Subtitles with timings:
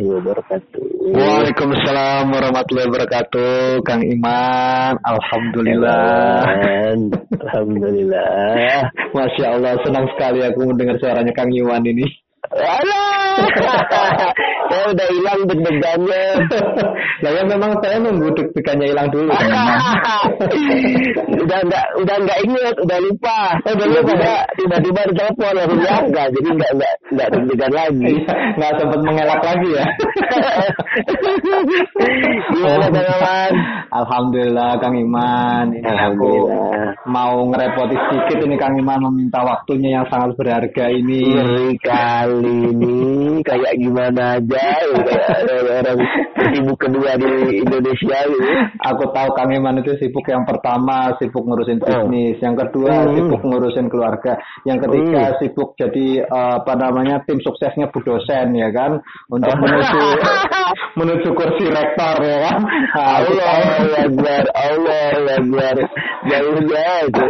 [0.00, 0.82] warahmatullahi wabarakatuh.
[1.10, 4.92] Waalaikumsalam warahmatullahi wabarakatuh, Kang Iman.
[5.04, 6.40] Alhamdulillah.
[7.36, 8.88] Alhamdulillah.
[9.16, 12.08] Masya Allah, senang sekali aku mendengar suaranya Kang Iwan ini.
[12.50, 13.46] Alah,
[14.74, 16.24] saya udah hilang deg-degannya.
[17.22, 19.30] Lah ya memang saya nunggu deg-degannya hilang dulu.
[19.30, 19.78] Iman.
[21.46, 23.38] udah enggak udah enggak ingat, udah lupa.
[23.62, 24.42] Oh, udah lupa, Tiba-tiba, ya?
[24.58, 28.10] tiba-tiba ditelepon langsung diangkat, jadi enggak enggak enggak deg-degan lagi.
[28.18, 29.86] Iya, Nggak sempat mengelak lagi ya.
[32.50, 33.52] Gimana Kang Awan?
[33.94, 35.66] Alhamdulillah Kang Iman.
[35.70, 36.32] Ini aku
[37.06, 41.22] mau ngerepoti sedikit ini Kang Iman meminta waktunya yang sangat berharga ini.
[41.30, 42.96] Ngeri kali ini
[43.40, 46.00] kayak gimana aja ya, kayak orang
[46.52, 48.48] sibuk kedua di Indonesia gitu.
[48.84, 52.06] Aku tahu Kang Iman itu sibuk yang pertama sibuk ngurusin Oh.
[52.06, 53.16] bisnis, yang kedua Hmm.
[53.16, 54.36] sibuk ngurusin keluarga,
[54.68, 60.02] yang ketiga sibuk jadi eh, apa namanya tim suksesnya Bu dosen ya kan untuk menuju
[60.96, 62.58] menuju kursi rektor ya kan.
[62.60, 63.54] Nah, Allah.
[64.00, 65.76] Akbar, Allah Akbar.
[66.20, 67.24] Jauhnya itu.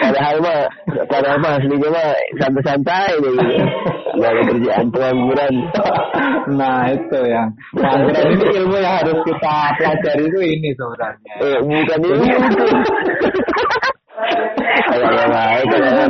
[0.00, 0.60] Padahal mah,
[1.06, 2.08] padahal mah aslinya mah
[2.40, 3.40] santai-santai gitu.
[4.42, 5.54] Gak ada kerjaan pengangguran.
[6.42, 11.32] Nah itu yang pengangguran ini ilmu yang harus kita pelajari itu ini sebenarnya.
[11.38, 12.26] Eh, bukan ini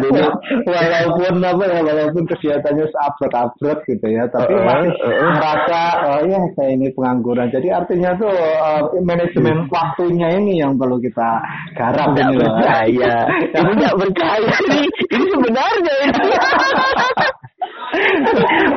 [0.02, 0.22] ini.
[0.66, 5.32] walaupun apa ya walaupun kegiatannya seabrek-abrek gitu ya tapi Eh, masih eh.
[5.32, 10.98] merasa oh ya saya ini pengangguran jadi artinya tuh eh, manajemen waktunya ini yang perlu
[11.00, 11.40] kita
[11.78, 13.14] garap ini loh percaya.
[13.52, 14.54] Ini tidak percaya.
[14.66, 14.80] Ini,
[15.12, 16.30] ini sebenarnya ini.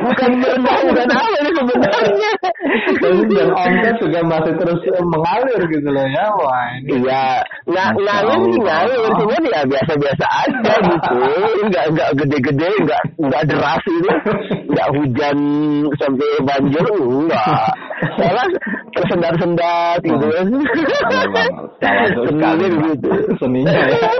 [0.06, 2.32] Bukan berenang, bukan apa ini sebenarnya.
[3.00, 7.24] dan, dan omset juga masih terus mengalir gitu loh ya wah ini Iya,
[7.64, 11.16] nggak Masya ngalir sih ngalir, cuman ya biasa-biasa aja gitu.
[11.66, 14.12] Nggak nggak gede-gede, nggak nggak deras itu,
[14.70, 15.38] nggak hujan
[15.96, 17.66] sampai banjir, enggak.
[17.96, 18.44] Salah
[18.92, 20.46] tersendat-sendat gitu kan.
[21.80, 23.10] Sekali Seninya gitu.
[23.40, 24.10] seninya ya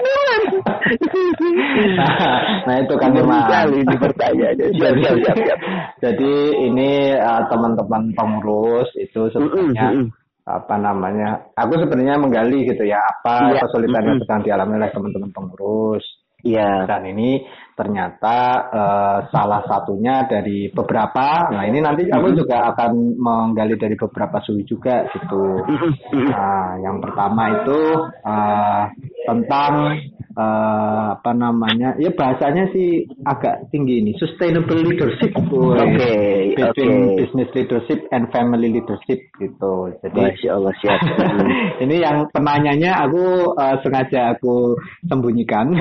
[2.67, 4.67] nah itu kan memang kali ini pertanyaannya.
[4.71, 5.59] Siap, jadi, siap, siap, siap.
[6.03, 6.33] jadi
[6.71, 10.07] ini uh, teman-teman pengurus itu sebenarnya
[10.47, 15.31] apa namanya aku sebenarnya menggali gitu ya apa Iya, kesulitan yang sedang dialami oleh teman-teman
[15.35, 16.05] pengurus
[16.47, 16.87] Iya.
[16.87, 17.43] dan ini
[17.77, 18.37] ternyata
[18.73, 22.41] uh, salah satunya dari beberapa nah ini nanti aku Mm-mm.
[22.41, 25.93] juga akan menggali dari beberapa suhu juga gitu mm-mm.
[26.33, 27.81] Nah, yang pertama itu
[28.25, 28.83] uh,
[29.29, 30.01] tentang
[30.37, 31.97] uh, apa namanya?
[31.99, 35.33] Ya bahasanya sih agak tinggi ini, sustainable leadership.
[35.35, 35.75] Oke.
[35.77, 36.15] Oke,
[36.55, 37.17] Between oke.
[37.19, 39.75] business leadership and family leadership gitu.
[40.05, 41.01] Jadi Masya Allah siap.
[41.85, 44.77] Ini yang penanyanya aku uh, sengaja aku
[45.09, 45.73] sembunyikan,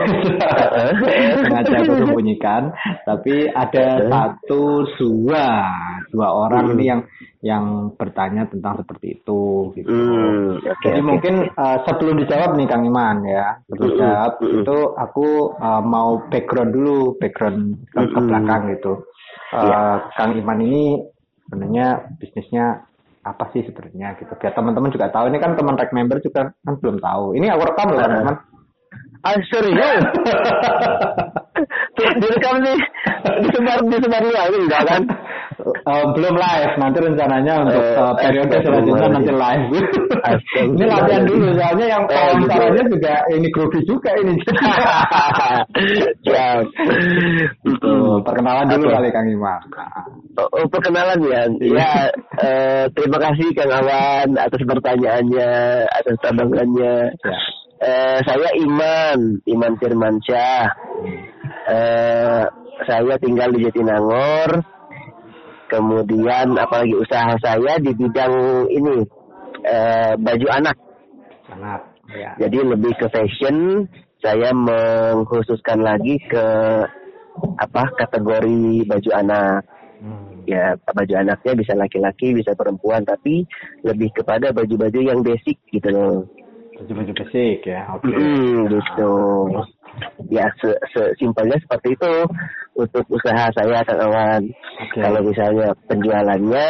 [1.44, 2.64] sengaja aku sembunyikan.
[3.06, 5.46] Tapi ada satu dua
[6.10, 6.74] dua orang Hmm.
[6.80, 7.02] ini yang
[7.46, 9.70] yang bertanya tentang seperti itu.
[9.78, 9.86] Gitu.
[9.86, 11.08] Hmm, oke, Jadi oke.
[11.08, 14.56] mungkin uh, sebelum dijawab nih Kang Iman ya, sebelum Mm-mm, dijawab mm-mm.
[14.66, 15.28] itu aku
[15.62, 18.26] uh, mau background dulu, background ke, ke Mm-mm.
[18.26, 18.94] belakang gitu.
[19.54, 19.80] Uh, Iya.
[20.18, 20.84] Kang Iman ini
[21.46, 22.82] sebenarnya bisnisnya
[23.26, 24.34] apa sih sebenarnya gitu.
[24.38, 25.30] Biar teman-teman juga tahu.
[25.30, 27.38] Ini kan teman rek member juga kan belum tahu.
[27.38, 28.38] Ini aku rekam loh Kang
[29.24, 30.04] Ah serius?
[31.96, 32.76] Tuh, direkam nih,
[33.40, 35.04] disebar disebar luar enggak kan?
[35.88, 39.66] Uh, belum live, nanti rencananya untuk uh, periode selanjutnya nanti live.
[40.60, 42.20] ini latihan dulu, soalnya yang Eh, gitu.
[42.20, 44.36] wawancaranya juga ini grogi juga ini.
[47.82, 49.62] Tuh, perkenalan dulu kali Kang Iman.
[50.38, 51.42] Oh, oh, perkenalan ya.
[51.64, 51.92] Ya,
[52.44, 55.52] eh, terima kasih Kang Awan atas pertanyaannya,
[55.88, 56.96] atas tambahannya.
[57.16, 57.40] Ya.
[57.86, 60.66] Eh, saya Iman, Iman Firmansyah.
[61.70, 62.44] Eh,
[62.90, 64.66] saya tinggal di Jatinangor.
[65.70, 69.06] Kemudian apalagi usaha saya di bidang ini
[69.62, 70.78] eh, baju anak.
[71.54, 71.82] Anak.
[72.10, 72.34] Ya.
[72.42, 73.86] Jadi lebih ke fashion.
[74.18, 76.46] Saya mengkhususkan lagi ke
[77.38, 79.62] apa kategori baju anak.
[80.02, 80.42] Hmm.
[80.50, 83.46] Ya baju anaknya bisa laki-laki, bisa perempuan, tapi
[83.86, 86.26] lebih kepada baju-baju yang basic gitu loh.
[86.76, 87.82] Baju-baju basic ya.
[87.96, 88.12] Oke.
[88.12, 89.14] Hmm, gitu.
[90.28, 92.14] Ya se- sesimpelnya seperti itu
[92.76, 94.44] untuk usaha saya Kang Awan.
[94.84, 95.00] Oke.
[95.00, 96.68] Kalau misalnya penjualannya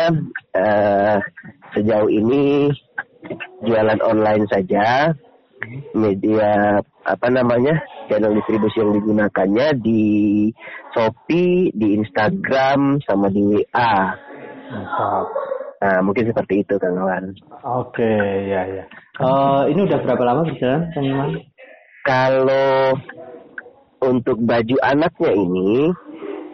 [0.54, 1.18] eh,
[1.74, 2.69] sejauh ini
[3.66, 5.10] jualan online saja,
[5.98, 10.04] media apa namanya channel distribusi yang digunakannya di
[10.94, 13.94] Shopee, di Instagram, sama di WA.
[14.69, 15.55] Mantap.
[15.75, 17.36] Nah, mungkin seperti itu Kang Awan.
[17.63, 18.12] Oke,
[18.48, 18.83] ya ya.
[19.19, 21.30] Eh, ini udah berapa lama berjalan, Kang Iman?
[22.06, 22.94] Kalau
[24.06, 25.89] untuk baju anaknya ini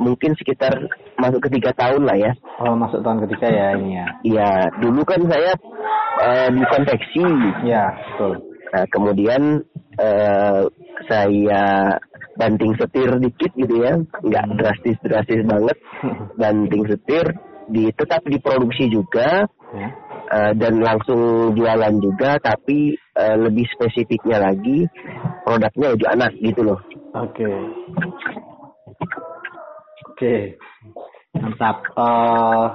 [0.01, 0.73] mungkin sekitar
[1.19, 2.31] masuk ke tiga tahun lah ya.
[2.63, 4.05] Oh, masuk tahun ketiga ya ini ya.
[4.25, 4.51] Iya,
[4.81, 5.51] dulu kan saya
[6.21, 7.25] uh, di konveksi.
[7.67, 8.33] Ya, betul.
[8.71, 9.41] Nah, kemudian
[9.99, 10.63] uh,
[11.05, 11.97] saya
[12.39, 14.57] banting setir dikit gitu ya, nggak Hmm.
[14.57, 15.77] drastis-drastis banget,
[16.41, 17.25] banting setir,
[17.71, 19.87] di tetap diproduksi juga Ya.
[20.27, 24.83] uh, dan langsung jualan juga, tapi uh, lebih spesifiknya lagi
[25.47, 26.79] produknya ujuk anak gitu loh.
[27.15, 27.47] Oke.
[30.11, 30.59] Oke.
[31.31, 31.87] Mantap.
[31.95, 32.67] Eh,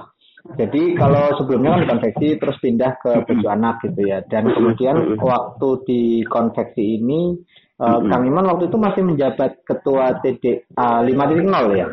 [0.56, 4.24] jadi kalau sebelumnya kan konveksi terus pindah ke baju anak gitu ya.
[4.24, 7.36] Dan kemudian waktu di konveksi ini
[7.76, 11.88] eh, Kang Iman waktu itu masih menjabat ketua TDA 5.0 ya.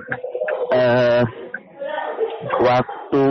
[0.73, 1.42] eh
[2.61, 3.25] waktu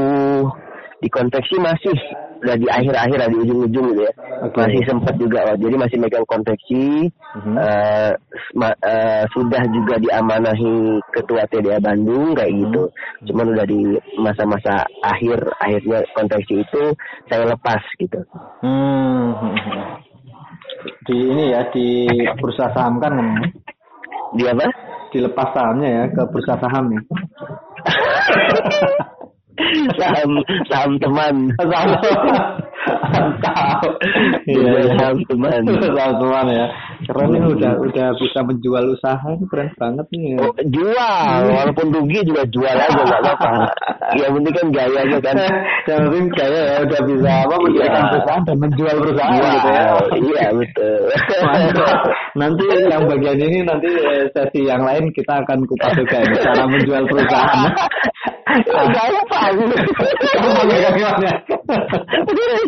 [1.03, 1.94] di konveksi masih
[2.43, 4.12] udah di akhir-akhir di ujung-ujung gitu ya
[4.43, 4.59] Oke.
[4.59, 7.55] masih sempat juga jadi masih megang konveksi Mhm.
[7.56, 8.12] eh,
[8.53, 12.82] ma- eh, sudah juga diamanahi ketua TDA Bandung kayak gitu
[13.31, 13.81] cuman udah di
[14.19, 16.82] masa-masa akhir akhirnya konveksi itu
[17.31, 18.20] saya lepas gitu
[18.62, 19.35] Hmm.
[21.03, 22.06] Di ini ya di
[22.38, 23.15] bursa saham kan
[24.38, 24.69] dia apa?
[25.12, 27.00] Dilepas sahamnya ya ke bursa saham ya.
[30.00, 30.31] saham
[30.69, 31.37] saham teman
[32.82, 33.88] Tahu.
[34.43, 34.93] Iya, Iya, iya.
[34.99, 36.67] saham teman teman ya.
[37.02, 40.23] Keren nih udah udah bisa menjual usaha ini keren banget nih.
[40.34, 40.38] Ya.
[40.43, 43.50] Oh, jual walaupun rugi juga jual aja nggak apa-apa
[44.12, 45.37] yang penting kan gayanya kan
[45.87, 48.11] Yang penting kayak ya udah bisa apa mendirikan Iya.
[48.12, 49.84] perusahaan dan menjual perusahaan gitu ya.
[50.12, 51.00] iya betul.
[52.32, 56.64] Nanti yang bagian ini nanti eh, sesi yang lain kita akan kupas juga ini cara
[56.67, 57.61] menjual perusahaan.
[58.52, 59.64] Gak apa Kamu
[60.69, 61.32] gimana?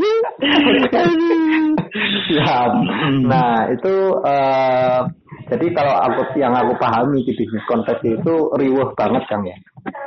[2.29, 2.73] Siap.
[3.29, 5.01] Nah itu eh,
[5.45, 9.57] jadi kalau aku yang aku pahami di bisnis konveksi itu riuh banget kang ya.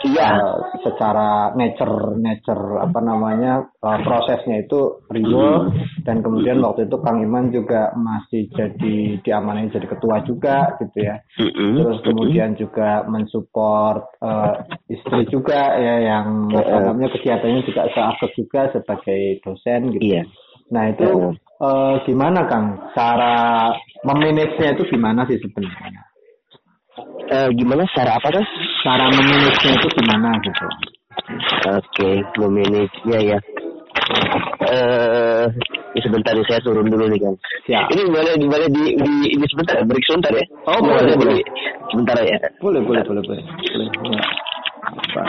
[0.01, 5.69] Iya Eh, secara nature nature apa namanya eh, prosesnya itu riuh
[6.01, 11.21] dan kemudian waktu itu Kang Iman juga masih jadi diamanahi jadi ketua juga gitu ya.
[11.37, 11.77] Mm-mm.
[11.77, 14.53] Terus kemudian juga mensupport eh,
[14.89, 20.01] istri juga ya yang anggapnya kegiatannya juga seaktif juga sebagai dosen gitu.
[20.01, 20.23] Iya
[20.71, 21.07] Nah itu
[21.57, 22.77] eh, gimana Kang?
[22.93, 23.71] Cara
[24.03, 26.03] memanage-nya itu gimana sih sebenarnya?
[27.27, 28.45] Eh, Gimana cara apa tuh?
[28.87, 30.65] Cara memanage-nya itu gimana gitu?
[31.67, 32.09] Oke
[32.39, 33.39] memanage-nya ya
[34.67, 35.45] Eh,
[35.95, 37.33] ini sebentar nih saya turun dulu nih kan.
[37.67, 37.87] Siap.
[37.91, 40.45] Ini gimana gimana di di ini sebentar break sebentar ya.
[40.67, 41.39] Oh, boleh, Di- boleh.
[41.91, 42.37] Sebentar ya.
[42.59, 43.43] Boleh, boleh, boleh, boleh.
[43.43, 43.87] boleh.
[45.15, 45.23] Ya.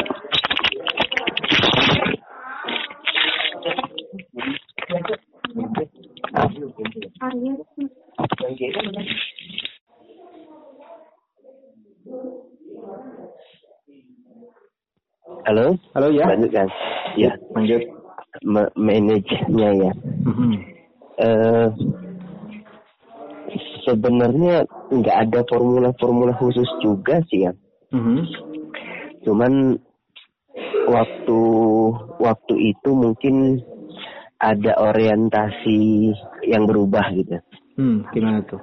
[15.58, 15.75] Halo.
[15.99, 16.22] Halo ya.
[16.31, 16.69] Lanjut kan.
[17.19, 17.34] Ya.
[17.50, 17.82] Lanjut.
[18.46, 19.93] Ma- manage-nya ya.
[20.22, 20.55] Mhm.
[21.19, 21.66] eh
[23.82, 24.62] sebenarnya
[24.94, 27.52] nggak ada formula-formula khusus juga sih ya.
[27.90, 28.22] Mhm.
[29.26, 29.75] Cuman
[30.87, 31.40] waktu
[32.22, 33.58] waktu itu mungkin
[34.38, 36.14] ada orientasi
[36.46, 37.34] yang berubah gitu.
[37.75, 38.62] Hmm, gimana tuh?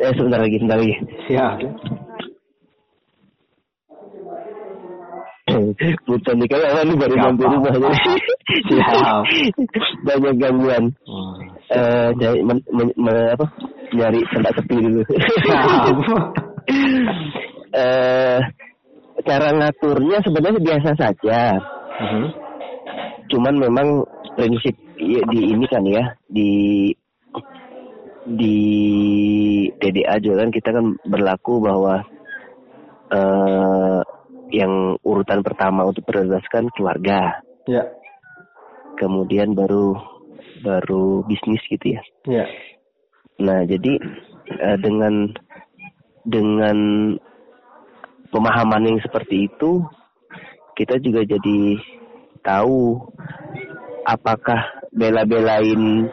[0.00, 0.96] Eh sebentar lagi, sebentar lagi.
[1.28, 1.99] Siap.
[6.06, 7.90] Bukan nih kalau ini baru nyampe rumah jadi
[10.06, 10.84] banyak gangguan.
[11.06, 11.34] Oh,
[11.70, 13.46] Eh cari men, men- men- apa?
[13.94, 15.02] Nyari tempat sepi dulu.
[17.70, 18.38] Eh
[19.22, 21.54] cara ngaturnya sebenarnya biasa saja.
[22.02, 22.24] Mhm.
[23.30, 23.88] Cuman memang
[24.34, 25.22] prinsip di
[25.54, 26.90] ini kan ya di
[28.26, 28.56] di
[29.78, 32.02] TDA juga kan kita kan berlaku bahwa
[33.10, 34.00] eh
[34.50, 37.86] yang urutan pertama untuk prioritaskan keluarga, Ya.
[38.98, 39.96] kemudian baru
[40.60, 42.02] baru bisnis gitu ya.
[42.28, 42.44] Ya.
[43.40, 43.96] Nah, jadi
[44.60, 45.32] eh, dengan
[46.26, 46.78] dengan
[48.28, 49.82] pemahaman yang seperti itu,
[50.76, 51.80] kita juga jadi
[52.44, 53.00] tahu
[54.04, 54.60] apakah
[54.92, 56.08] bela-belain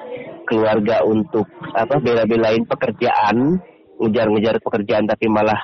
[0.47, 3.59] keluarga untuk apa bela-belain pekerjaan,
[3.99, 5.59] ngejar-ngejar pekerjaan tapi malah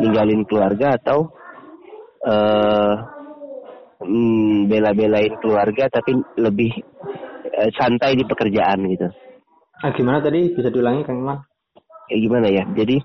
[0.00, 1.30] ninggalin keluarga atau
[2.24, 2.94] eh
[4.04, 6.72] hmm, bela-belain keluarga tapi lebih
[7.52, 9.08] eh, santai di pekerjaan gitu.
[9.84, 11.38] Ah, gimana tadi bisa diulangi Kang Iman?
[12.08, 12.96] kayak gimana ya jadi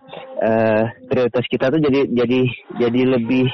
[0.43, 2.39] eh prioritas kita tuh jadi jadi
[2.79, 3.47] jadi lebih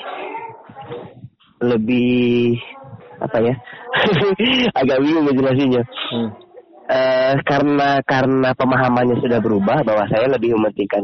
[1.62, 2.58] lebih
[3.22, 3.56] apa ya
[4.80, 6.30] agak bingung ngejelasinnya Hmm.
[6.86, 11.02] Eh karena karena pemahamannya sudah berubah bahwa saya lebih mementingkan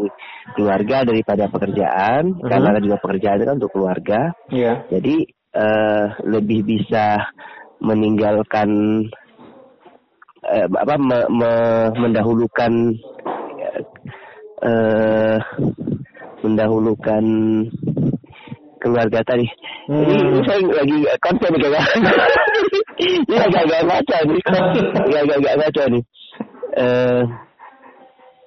[0.54, 2.46] keluarga daripada pekerjaan Mhm.
[2.46, 4.20] karena juga pekerjaan itu kan untuk keluarga
[4.54, 4.86] Iya.
[4.94, 5.16] jadi
[5.52, 7.18] eh, lebih bisa
[7.82, 8.70] meninggalkan
[10.46, 12.72] eh, apa me- me- mendahulukan
[14.62, 15.38] eh
[16.46, 17.24] mendahulukan
[18.82, 19.46] keluarga tadi.
[19.86, 20.02] Hmm.
[20.02, 21.84] Ini, ini saya lagi konsen kayaknya.
[23.30, 24.42] ini agak-agak ngaco nih.
[25.06, 26.04] Ini agak-agak ngaco nih.
[26.72, 27.24] Eh,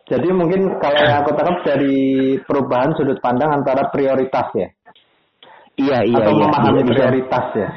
[0.05, 1.97] Jadi mungkin kalau yang aku tangkap dari
[2.45, 4.69] perubahan sudut pandang antara prioritas ya,
[5.81, 6.43] iya iya atau iya.
[6.45, 7.69] memahami bisa prioritas ya.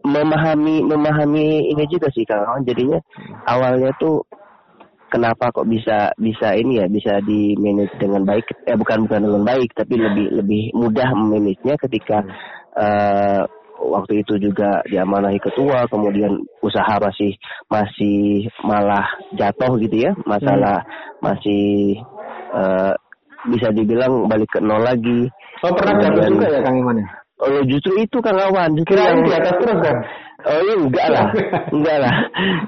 [0.00, 2.96] memahami memahami ini juga sih kawan jadinya
[3.44, 4.24] awalnya tuh
[5.08, 9.42] kenapa kok bisa bisa ini ya bisa di manage dengan baik eh bukan bukan dengan
[9.44, 12.24] baik tapi lebih lebih mudah memanagenya ketika
[12.76, 13.42] eh,
[13.78, 17.32] waktu itu juga diamanahi ketua kemudian usaha masih
[17.70, 19.06] masih malah
[19.38, 20.84] jatuh gitu ya masalah
[21.24, 21.96] masih
[22.52, 22.94] eh,
[23.48, 27.06] bisa dibilang balik ke nol lagi Oh pernah jatuh juga ya Kang Iman ya?
[27.38, 29.96] Oh justru itu Kang Awan justru Kirain yang di atas terus kan?
[30.48, 31.26] Oh iya enggak lah,
[31.76, 32.14] enggak lah.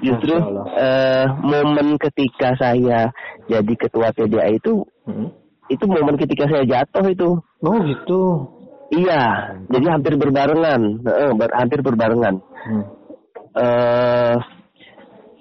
[0.01, 0.35] Justru
[0.77, 3.09] eh, momen ketika saya
[3.47, 5.33] jadi ketua PDA itu, Hmm.
[5.67, 7.31] itu momen ketika saya jatuh itu.
[7.61, 8.23] Oh gitu.
[8.91, 9.23] Iya,
[9.67, 12.37] jadi hampir berbarengan, Heeh, ber- hampir berbarengan.
[12.61, 12.85] Hmm.
[13.51, 14.37] eh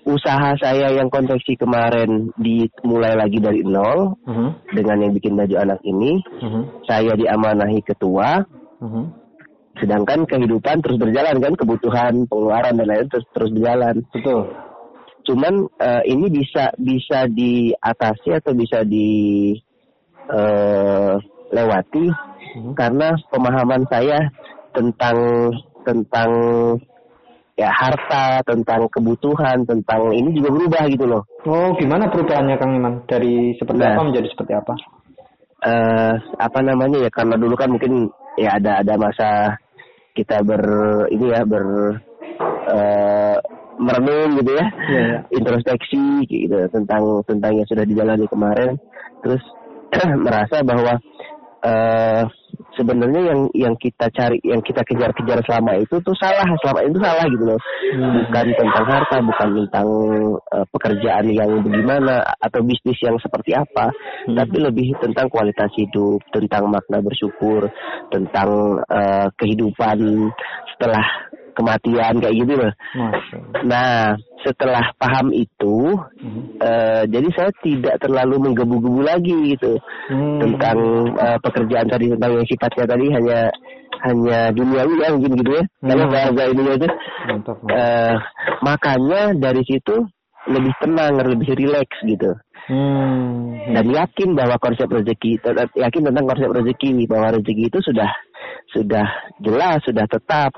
[0.01, 4.57] usaha saya yang konveksi kemarin dimulai lagi dari nol Hmm.
[4.71, 6.17] dengan yang bikin baju anak ini.
[6.39, 6.63] Hmm.
[6.85, 8.41] Saya diamanahi ketua,
[8.79, 9.11] Hmm.
[9.77, 13.95] Sedangkan kehidupan terus berjalan kan, kebutuhan, pengeluaran dan lain-lain terus terus berjalan.
[14.09, 14.41] Betul.
[15.19, 19.53] cuman eh, ini bisa bisa diatasi atau bisa di
[20.25, 21.13] eh,
[21.53, 22.05] lewati
[22.49, 22.73] Mhm.
[22.73, 24.25] karena pemahaman saya
[24.73, 25.17] tentang
[25.85, 26.31] tentang
[27.53, 33.05] ya harta tentang kebutuhan tentang ini juga berubah gitu loh Oh gimana perubahannya Kang Iman
[33.05, 33.93] dari seperti Nah.
[33.93, 34.73] apa menjadi seperti apa?
[35.59, 38.07] eh apa namanya ya karena dulu kan mungkin
[38.39, 39.29] ya ada ada masa
[40.15, 40.63] kita ber
[41.11, 41.65] ini ya ber
[42.71, 43.37] eh,
[43.79, 45.19] merenung gitu ya Iya, iya.
[45.31, 48.75] introspeksi gitu tentang tentang yang sudah dijalani kemarin
[49.23, 49.43] terus
[50.25, 50.99] merasa bahwa
[51.59, 52.23] eh
[52.79, 57.25] sebenarnya yang yang kita cari yang kita kejar-kejar selama itu tuh salah selama itu salah
[57.27, 58.21] gitu loh Hmm.
[58.29, 59.87] bukan tentang harta bukan tentang
[60.53, 63.91] eh, pekerjaan yang bagaimana atau bisnis yang seperti apa
[64.29, 64.37] Hmm.
[64.37, 67.67] tapi lebih tentang kualitas hidup tentang makna bersyukur
[68.13, 70.29] tentang eh, kehidupan
[70.75, 71.03] setelah
[71.55, 72.73] kematian kayak gitu loh.
[73.65, 74.15] Nah,
[74.45, 76.55] setelah paham itu, Hmm.
[76.61, 79.77] eh, jadi saya tidak terlalu menggebu-gebu lagi gitu
[80.09, 80.39] Hmm.
[80.39, 80.77] tentang
[81.19, 83.39] eh, pekerjaan tadi tentang yang sifatnya tadi hanya
[83.99, 85.63] hanya duniawi ya mungkin gitu ya.
[85.83, 86.13] Karena Hmm.
[86.13, 86.89] bahasa ini aja.
[87.27, 87.57] Mantap.
[87.59, 87.75] mantap.
[87.75, 88.15] Eh,
[88.63, 89.95] makanya dari situ
[90.47, 92.31] lebih tenang, lebih rileks gitu.
[92.69, 93.73] Hmm.
[93.75, 95.41] Dan yakin bahwa konsep rezeki,
[95.77, 98.09] yakin tentang konsep rezeki bahwa rezeki itu sudah
[98.71, 99.05] sudah
[99.41, 100.53] jelas, sudah tetap.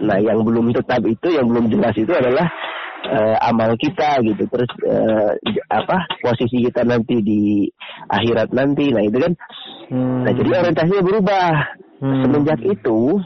[0.00, 2.46] Nah, yang belum tetap itu, yang belum jelas itu adalah
[3.06, 4.44] eh, amal kita gitu.
[4.48, 5.30] Terus eh,
[5.72, 7.66] apa posisi kita nanti di
[8.10, 8.92] akhirat nanti.
[8.92, 9.32] Nah, itu kan.
[9.92, 10.26] Hmm.
[10.26, 11.52] Nah, jadi orientasinya berubah.
[11.96, 12.22] Hmm.
[12.28, 13.20] Semenjak itu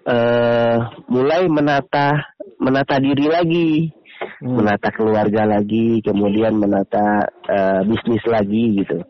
[0.00, 0.80] eh
[1.12, 2.16] mulai menata
[2.56, 3.92] menata diri lagi
[4.40, 4.60] Hmm.
[4.60, 9.00] menata keluarga lagi, kemudian menata eh, bisnis lagi gitu.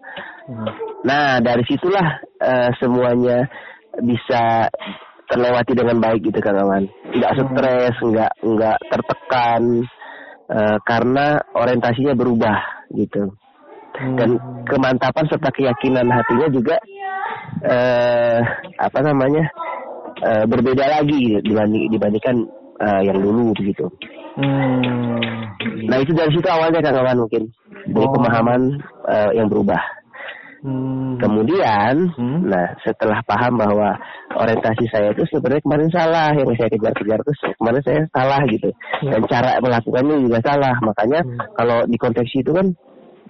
[0.46, 0.70] Hmm.
[1.02, 3.50] Nah dari situlah eh, semuanya
[3.98, 4.70] bisa
[5.30, 6.84] terlewati dengan baik gitu kan kawan.
[7.14, 9.62] Nggak stres, nggak nggak tertekan
[10.50, 12.58] eh, karena orientasinya berubah
[12.92, 13.30] gitu.
[14.00, 16.76] Dan kemantapan serta keyakinan hatinya juga
[17.62, 18.40] eh,
[18.80, 19.44] apa namanya
[20.24, 22.36] eh, berbeda lagi dibanding dibandingkan
[22.80, 23.86] eh, yang dulu begitu.
[24.40, 25.18] Hmm.
[25.90, 27.50] Nah itu dari situ awalnya kan kawan mungkin
[27.90, 28.12] dari Oh.
[28.14, 28.62] pemahaman
[29.10, 29.78] eh, yang berubah.
[30.60, 31.16] Hmm.
[31.16, 32.44] Kemudian, Hmm.
[32.44, 33.96] nah setelah paham bahwa
[34.36, 38.68] orientasi saya itu sebenarnya kemarin salah yang saya kejar-kejar itu kemarin saya salah gitu
[39.00, 39.10] Hmm.
[39.12, 40.76] dan cara melakukannya juga salah.
[40.84, 41.38] Makanya Hmm.
[41.56, 42.66] kalau di konteks itu kan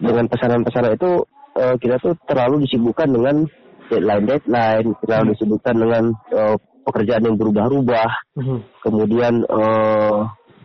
[0.01, 1.11] dengan pesanan-pesanan itu
[1.51, 3.43] eh, kita tuh terlalu disibukkan dengan
[3.91, 6.57] deadline-deadline, terlalu disibukkan dengan eh,
[6.87, 8.61] pekerjaan yang berubah-ubah Hmm.
[8.83, 10.19] kemudian eh,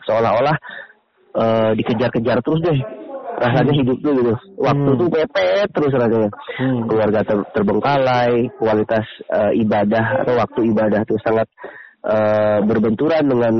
[0.06, 0.58] seolah-olah
[1.36, 2.80] eh, dikejar-kejar terus deh
[3.36, 5.00] rasanya hidup tuh gitu waktu Hmm.
[5.00, 6.80] tuh pepet terus rasanya Hmm.
[6.88, 11.48] keluarga ter- terbengkalai kualitas eh, ibadah atau waktu ibadah tuh sangat
[12.06, 13.56] eh, berbenturan dengan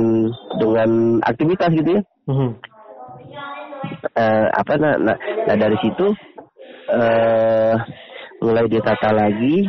[0.62, 0.90] dengan
[1.24, 2.52] aktivitas gitu ya Hmm.
[4.16, 6.10] Eh, apa nah, nah, nah dari situ
[6.90, 7.76] eh
[8.42, 9.66] mulai ditata lagi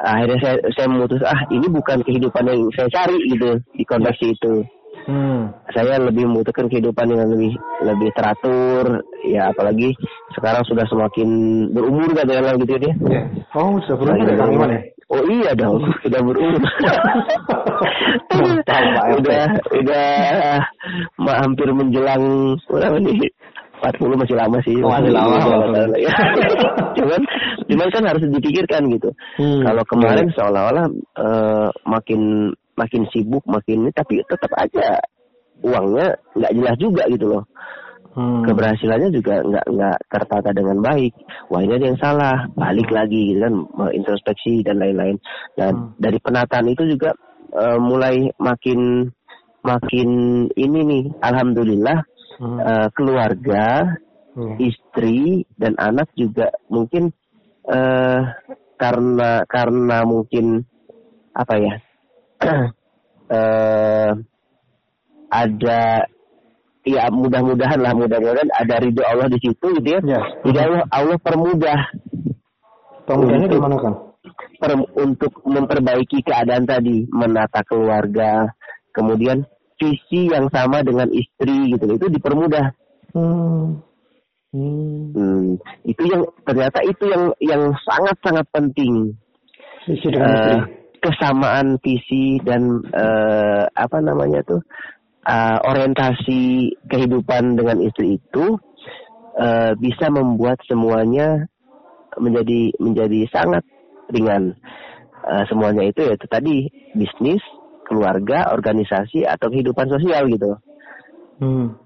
[0.00, 4.64] akhirnya saya saya memutus ah ini bukan kehidupan yang saya cari gitu di konteks itu
[5.08, 5.54] Hmm.
[5.72, 7.52] Saya lebih membutuhkan kehidupan yang lebih
[7.84, 9.96] lebih teratur, ya apalagi
[10.36, 11.28] sekarang sudah semakin
[11.72, 12.94] berumur kan ya gitu ya.
[13.08, 13.26] Yeah.
[13.56, 14.80] Oh sudah berumur ya Kang Iman ya?
[15.10, 16.62] Oh iya dong, sudah berumur.
[19.20, 20.08] udah udah
[21.40, 23.30] hampir menjelang berapa nih?
[23.80, 24.76] 40 masih lama sih.
[24.84, 25.36] Oh, masih lama.
[25.96, 26.12] Ya.
[27.00, 27.20] cuman
[27.64, 29.08] cuman kan harus dipikirkan gitu.
[29.40, 29.64] Hmm.
[29.64, 30.36] Kalau kemarin yeah.
[30.36, 34.96] seolah-olah uh, makin makin sibuk makin ini tapi tetap aja
[35.60, 37.44] uangnya nggak jelas juga gitu loh.
[38.10, 38.42] Hmm.
[38.42, 41.14] Keberhasilannya juga nggak nggak tertata dengan baik.
[41.46, 43.54] Wah ini ada yang salah, balik lagi gitu kan,
[43.94, 45.20] introspeksi dan lain-lain.
[45.54, 46.00] Dan hmm.
[46.00, 47.14] dari penataan itu juga
[47.54, 49.12] uh, mulai makin
[49.62, 50.10] makin
[50.58, 52.02] ini nih, alhamdulillah
[52.42, 52.58] hmm.
[52.58, 53.94] uh, keluarga,
[54.34, 54.58] hmm.
[54.58, 57.14] istri dan anak juga mungkin
[57.70, 58.20] uh,
[58.74, 60.66] karena karena mungkin
[61.30, 61.74] apa ya
[62.44, 64.12] uh,
[65.30, 65.82] ada
[66.82, 70.00] ya mudah-mudahan lah mudah-mudahan ada ridho Allah di situ gitu ya.
[70.02, 70.22] ya.
[70.44, 71.80] Jadi Allah Allah permudah.
[73.04, 73.94] Permudahnya gimana kan?
[74.60, 74.70] Per,
[75.00, 78.52] untuk memperbaiki keadaan tadi, menata keluarga,
[78.92, 79.48] kemudian
[79.80, 82.76] visi yang sama dengan istri gitu itu dipermudah.
[83.16, 83.80] Hmm.
[84.52, 85.14] Hmm.
[85.16, 85.46] hmm.
[85.86, 89.16] Itu yang ternyata itu yang yang sangat sangat penting.
[89.88, 90.60] Visi dengan uh,
[91.00, 94.60] kesamaan visi dan uh, apa namanya tuh
[95.24, 98.60] uh, orientasi kehidupan dengan istri itu
[99.36, 101.48] uh, bisa membuat semuanya
[102.20, 103.64] menjadi menjadi sangat
[104.12, 104.56] ringan.
[105.20, 106.56] Uh, semuanya itu ya itu tadi
[106.96, 107.44] bisnis,
[107.84, 110.56] keluarga, organisasi atau kehidupan sosial gitu.
[111.40, 111.76] Hmm.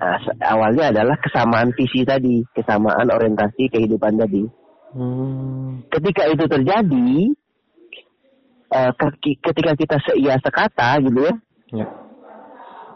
[0.00, 4.48] Nah, awalnya adalah kesamaan visi tadi, kesamaan orientasi kehidupan tadi.
[4.96, 5.84] Hmm.
[5.92, 7.36] Ketika itu terjadi,
[8.70, 8.90] uh,
[9.42, 11.34] ketika kita seia sekata gitu ya,
[11.74, 11.86] ya.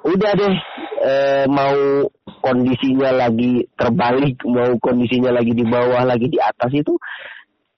[0.07, 0.55] udah deh
[1.03, 2.09] uh, mau
[2.41, 6.97] kondisinya lagi terbalik, mau kondisinya lagi di bawah, lagi di atas itu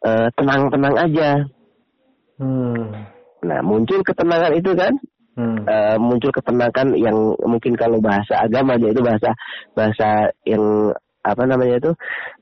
[0.06, 0.30] tenang
[0.70, 1.30] tenang-tenang aja.
[2.38, 4.92] Hmm Nah, muncul ketenangan itu kan,
[5.38, 5.58] hmm.
[5.70, 7.14] uh, muncul ketenangan yang
[7.46, 9.30] mungkin kalau bahasa agama aja itu bahasa
[9.78, 10.90] bahasa yang
[11.26, 11.92] apa namanya itu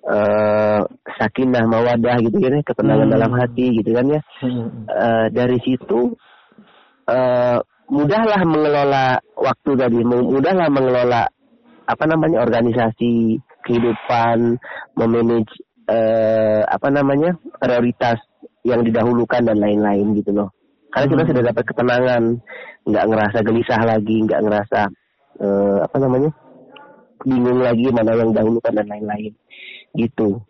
[0.05, 0.81] uh,
[1.17, 3.15] sakinah mawadah gitu kan ya ketenangan hmm.
[3.17, 4.69] dalam hati gitu kan ya hmm.
[4.89, 6.13] uh, dari situ
[7.09, 11.23] uh, mudahlah mengelola waktu tadi mudahlah mengelola
[11.85, 14.61] apa namanya organisasi kehidupan
[14.97, 15.53] memanage
[15.89, 18.21] uh, apa namanya prioritas
[18.65, 20.53] yang didahulukan dan lain-lain gitu loh
[20.95, 21.31] karena kita hmm.
[21.35, 22.23] sudah dapat ketenangan,
[22.87, 24.81] nggak ngerasa gelisah lagi, nggak ngerasa
[25.43, 26.31] uh, apa namanya
[27.25, 29.33] bingung lagi mana yang dahulukan dan lain-lain,
[29.97, 30.45] gitu.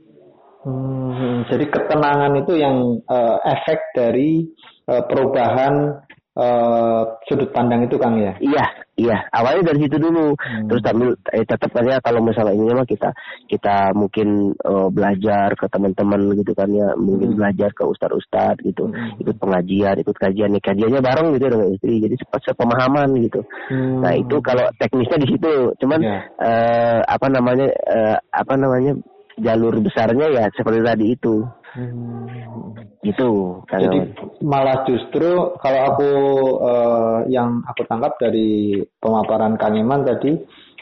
[0.65, 4.49] Hmm, jadi ketenangan itu yang uh, efek dari
[4.89, 6.03] uh, perubahan
[6.39, 8.35] uh, sudut pandang itu Kang ya?
[8.43, 8.67] Iya,
[8.99, 9.19] iya.
[9.31, 10.35] Awalnya dari situ dulu.
[10.35, 10.67] Hmm.
[10.71, 13.11] Terus tapi eh, tetap aja kalau misalnya ini mah kita
[13.47, 17.39] kita mungkin uh, belajar ke teman-teman gitu kan ya, mungkin hmm.
[17.39, 19.23] belajar ke ustad-ustad gitu, hmm.
[19.23, 21.95] ikut pengajian, ikut kajian nih kajiannya bareng gitu dengan istri.
[22.03, 23.41] Jadi sepemahaman gitu.
[23.71, 24.03] Hmm.
[24.03, 25.55] Nah itu kalau teknisnya di situ.
[25.79, 26.13] Cuman yeah.
[26.15, 26.47] Ya.
[26.47, 28.95] uh, apa namanya uh, apa namanya
[29.39, 31.35] jalur besarnya ya seperti tadi itu.
[31.75, 32.31] Hmm.
[33.03, 33.31] Gitu.
[33.67, 34.15] Jadi
[34.47, 36.11] malah justru kalau aku
[36.63, 40.39] uh, yang aku tangkap dari pemaparan Kang Iman tadi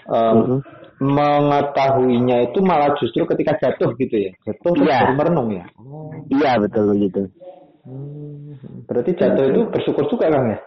[0.07, 0.61] um, uh -huh.
[1.01, 4.33] mengetahuinya itu malah justru ketika jatuh gitu ya.
[4.45, 5.65] Jatuh baru merenung ya.
[5.81, 6.13] Oh.
[6.29, 7.23] Iya betul gitu.
[7.89, 8.55] Hmm.
[8.85, 10.59] Berarti jatuh itu bersyukur juga Kang ya?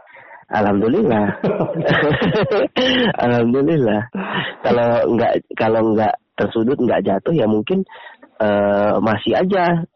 [0.46, 1.26] Alhamdulillah.
[3.26, 4.02] Alhamdulillah.
[4.66, 7.88] Kalau nggak kalau nggak tersudut nggak jatuh ya mungkin
[8.44, 9.88] uh, masih aja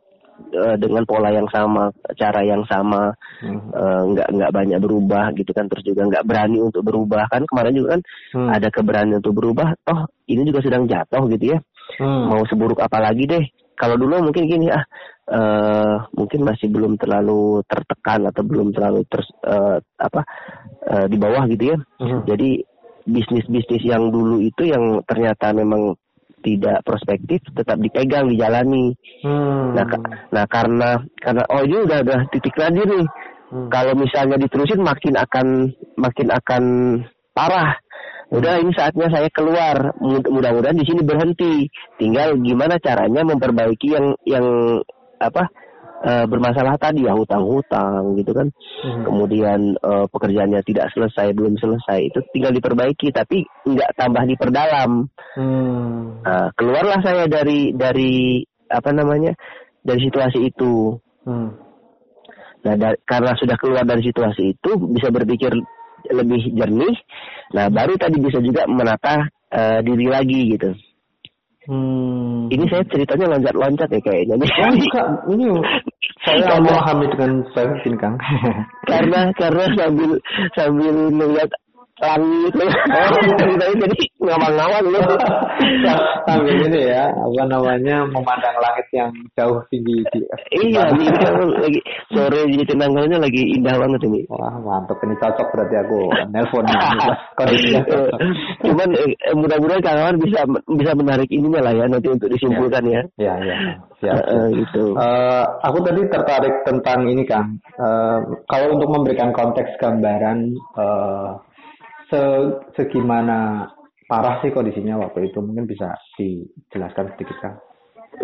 [0.55, 3.11] uh, dengan pola yang sama, cara yang sama,
[3.43, 3.75] hmm.
[3.75, 7.75] uh, nggak nggak banyak berubah gitu kan, terus juga nggak berani untuk berubah kan kemarin
[7.75, 8.01] juga kan
[8.35, 8.49] hmm.
[8.55, 11.59] ada keberanian untuk berubah, oh ini juga sedang jatuh gitu ya,
[11.99, 12.31] hmm.
[12.31, 13.45] mau seburuk apa lagi deh.
[13.79, 14.83] Kalau dulu mungkin gini ah,
[15.31, 20.27] uh, mungkin masih belum terlalu tertekan atau belum terlalu ter uh, apa
[20.83, 22.27] uh, di bawah gitu ya, hmm.
[22.27, 22.59] jadi
[23.07, 25.95] bisnis bisnis yang dulu itu yang ternyata memang
[26.41, 28.95] tidak prospektif tetap dipegang dijalani.
[29.23, 29.75] Hmm.
[29.75, 29.85] nah
[30.31, 33.07] nah karena karena oh ini udah udah titik nadir nih.
[33.49, 33.65] Hmm.
[33.73, 35.47] kalau misalnya diterusin makin akan
[35.97, 36.63] makin akan
[37.33, 37.81] parah.
[38.29, 39.97] Udah ini saatnya saya keluar.
[40.05, 41.65] Mudah-mudahan di sini berhenti.
[41.97, 44.45] Tinggal gimana caranya memperbaiki yang yang
[45.17, 45.49] apa
[46.03, 49.03] uh, bermasalah tadi ya hutang-hutang gitu kan hmm.
[49.07, 55.07] kemudian uh, pekerjaannya tidak selesai belum selesai itu tinggal diperbaiki tapi nggak tambah diperdalam
[55.37, 56.23] hmm.
[56.23, 59.33] uh, keluarlah saya dari dari apa namanya
[59.81, 61.49] dari situasi itu hmm.
[62.63, 65.51] nah da karena sudah keluar dari situasi itu bisa berpikir
[66.09, 66.95] lebih jernih
[67.53, 70.71] Nah baru tadi bisa juga menata uh, diri lagi gitu.
[71.69, 72.49] Hmm.
[72.49, 74.41] Ini saya ceritanya loncat-loncat ya kayaknya.
[74.41, 75.45] Oh, enggak, ini
[76.25, 78.17] saya memahami dengan baik Kang.
[78.89, 80.11] karena karena sambil
[80.57, 81.49] sambil melihat
[81.99, 82.53] langit.
[82.55, 85.03] Oh, jadi ngawang-ngawang loh.
[86.27, 90.03] Sambil ini ya, apa namanya memandang langit yang jauh tinggi.
[90.11, 90.19] Di,
[90.59, 91.79] iya, ini kan lagi
[92.11, 94.21] sore jadi tenangnya lagi indah banget ini.
[94.31, 95.99] Wah mantap ini cocok berarti aku
[96.31, 96.65] nelpon
[98.63, 100.43] Cuman eh, mudah-mudahan kawan bisa
[100.75, 103.01] bisa menarik ininya lah ya nanti untuk disimpulkan ya.
[103.15, 103.57] Ya ya.
[104.03, 104.95] ya uh, gitu.
[104.95, 107.59] Uh, aku tadi tertarik tentang ini Kang.
[107.79, 111.39] Uh, kalau untuk memberikan konteks gambaran uh,
[112.09, 112.21] se
[112.73, 113.69] segimana
[114.09, 117.53] parah sih kondisinya waktu itu mungkin bisa dijelaskan sedikit kan?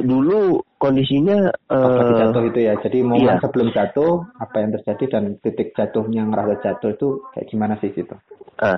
[0.02, 2.74] Dulu kondisinya uh, jatuh itu ya.
[2.82, 3.38] Jadi momen iya.
[3.38, 8.16] sebelum jatuh apa yang terjadi dan titik jatuhnya ngerasa jatuh itu kayak gimana sih itu?
[8.58, 8.76] Uh,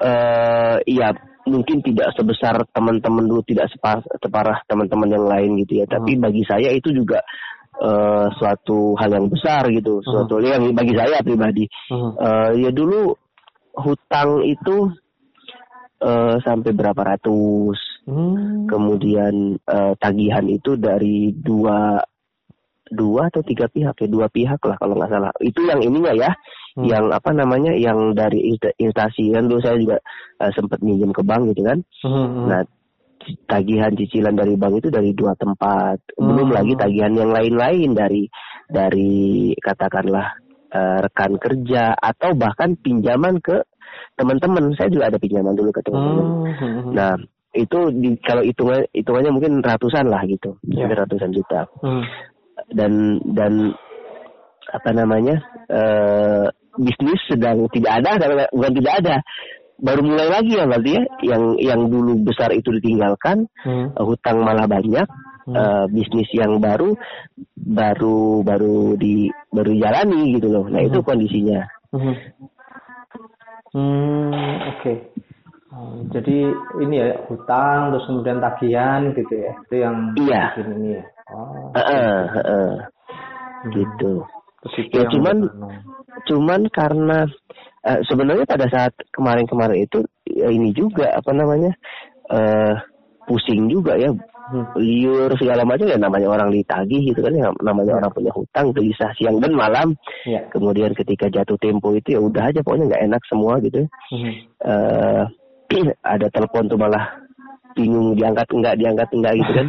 [0.00, 1.12] uh, iya
[1.44, 5.86] mungkin tidak sebesar teman-teman dulu tidak separah, separah teman-teman yang lain gitu ya.
[5.86, 6.00] Hmm.
[6.00, 7.20] Tapi bagi saya itu juga
[7.84, 10.00] uh, suatu hal yang besar gitu.
[10.00, 10.44] Suatu hmm.
[10.48, 11.68] yang bagi saya pribadi.
[11.92, 12.16] Hmm.
[12.16, 13.12] Uh, ya dulu
[13.76, 14.90] hutang itu
[16.02, 17.78] uh, sampai berapa ratus.
[18.08, 18.66] Hmm.
[18.66, 22.00] Kemudian uh, tagihan itu dari dua
[22.90, 26.30] dua atau tiga pihak ya dua pihak lah kalau nggak salah itu yang ininya ya
[26.74, 26.84] hmm.
[26.90, 29.96] yang apa namanya yang dari instansi kan dulu saya juga
[30.42, 32.10] uh, sempat minjem ke bank gitu kan hmm.
[32.10, 32.46] hmm.
[32.50, 32.62] nah
[33.46, 36.24] tagihan cicilan dari bank itu dari dua tempat hmm.
[36.34, 38.26] belum lagi tagihan yang lain-lain dari
[38.66, 40.39] dari katakanlah
[40.72, 43.62] uh, rekan kerja atau bahkan pinjaman ke
[44.14, 44.74] teman-teman.
[44.78, 46.24] Saya juga ada pinjaman dulu ke teman-teman.
[46.26, 46.44] Hmm.
[46.46, 46.92] hmm, hmm.
[46.94, 47.12] Nah,
[47.50, 50.86] itu di, kalau hitungan hitungannya mungkin ratusan lah gitu, yeah.
[50.86, 51.66] ratusan juta.
[51.82, 52.06] Hmm.
[52.70, 53.74] Dan dan
[54.70, 56.46] apa namanya uh,
[56.78, 59.14] bisnis sedang tidak ada, bukan tidak ada,
[59.82, 61.02] baru mulai lagi ya berarti ya,
[61.34, 63.98] yang yang dulu besar itu ditinggalkan, hmm.
[63.98, 65.08] uh, hutang malah banyak,
[65.46, 65.54] hmm.
[65.54, 66.96] uh, bisnis yang baru
[67.54, 70.64] baru baru di baru jalani gitu loh.
[70.66, 70.88] Nah hmm.
[70.90, 71.60] itu kondisinya.
[71.94, 72.16] Hmm.
[73.70, 74.80] Hmm oke.
[74.82, 74.96] Okay.
[75.70, 76.50] Oh, jadi
[76.82, 80.42] ini ya hutang terus kemudian tagihan gitu ya itu yang iya.
[80.58, 81.04] ini ya.
[81.30, 81.70] Oh.
[81.70, 82.72] Uh, uh, uh,
[83.62, 83.70] hmm.
[83.70, 84.12] Gitu.
[84.92, 85.46] ya cuman
[86.26, 87.24] cuman karena
[87.86, 91.72] uh, sebenarnya pada saat kemarin-kemarin itu ya ini juga apa namanya
[92.28, 92.74] uh,
[93.24, 94.29] pusing juga ya hmm.
[94.78, 99.10] Liur segala macam ya namanya orang ditagih gitu kan ya namanya orang punya hutang gelisah
[99.16, 99.94] siang dan malam.
[100.26, 100.44] Ya.
[100.52, 103.86] kemudian ketika jatuh tempo itu ya udah aja pokoknya nggak enak semua gitu.
[104.10, 104.32] Hmm.
[104.66, 105.24] uh,
[106.14, 107.04] ada telepon tuh malah
[107.78, 109.68] bingung diangkat enggak diangkat enggak gitu kan.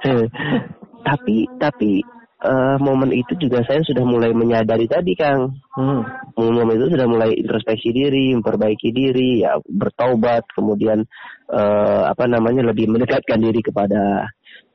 [1.08, 2.04] Tapi tapi
[2.44, 5.60] uh, momen itu juga saya sudah mulai menyadari tadi Kang.
[5.76, 6.02] Hmm.
[6.36, 11.04] Momen itu sudah mulai introspeksi diri, memperbaiki diri, ya bertaubat, kemudian
[11.52, 14.28] uh, apa namanya lebih mendekatkan diri kepada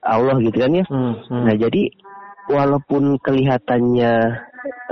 [0.05, 0.85] Allah gitu kan ya.
[0.85, 1.13] Hmm.
[1.25, 1.43] Hmm.
[1.49, 1.83] Nah jadi
[2.45, 4.13] walaupun kelihatannya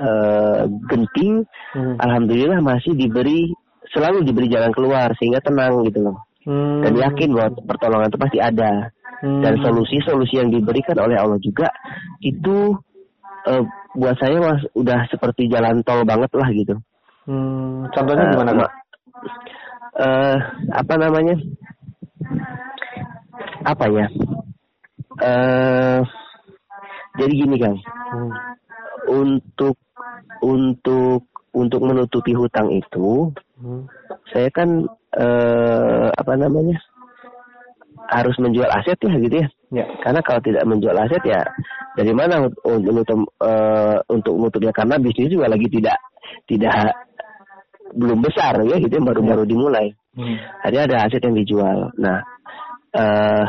[0.02, 1.46] uh, genting,
[1.78, 1.96] hmm.
[2.02, 3.54] alhamdulillah masih diberi
[3.94, 6.18] selalu diberi jalan keluar sehingga tenang gitu loh.
[6.44, 6.84] Hmm.
[6.84, 8.92] Dan yakin bahwa pertolongan itu pasti ada
[9.24, 9.42] hmm.
[9.42, 11.72] dan solusi-solusi yang diberikan oleh Allah juga
[12.20, 12.76] itu
[13.48, 13.64] uh,
[13.96, 16.76] buat saya mas udah seperti jalan tol banget lah gitu.
[17.24, 18.72] Hmm, contohnya uh, gimana pak?
[19.94, 20.38] Uh,
[20.76, 21.36] apa namanya?
[23.64, 24.06] Apa ya?
[25.24, 26.02] Uh,
[27.22, 28.32] jadi gini kan, hmm.
[29.08, 29.78] untuk
[30.42, 33.30] untuk untuk menutupi hutang itu,
[33.62, 33.86] hmm.
[34.34, 36.78] saya kan uh, apa namanya?
[38.04, 39.48] harus menjual aset ya gitu ya.
[39.72, 39.86] ya.
[40.04, 41.42] Karena kalau tidak menjual aset ya
[41.96, 45.98] dari mana untuk untuk uh, untuk nutupnya karena bisnis juga lagi tidak
[46.46, 46.94] tidak
[47.94, 49.50] belum besar ya gitu baru-baru ya.
[49.50, 49.88] dimulai.
[50.14, 50.38] Hmm.
[50.68, 51.90] Jadi ada aset yang dijual.
[51.98, 52.22] Nah,
[52.94, 53.46] uh,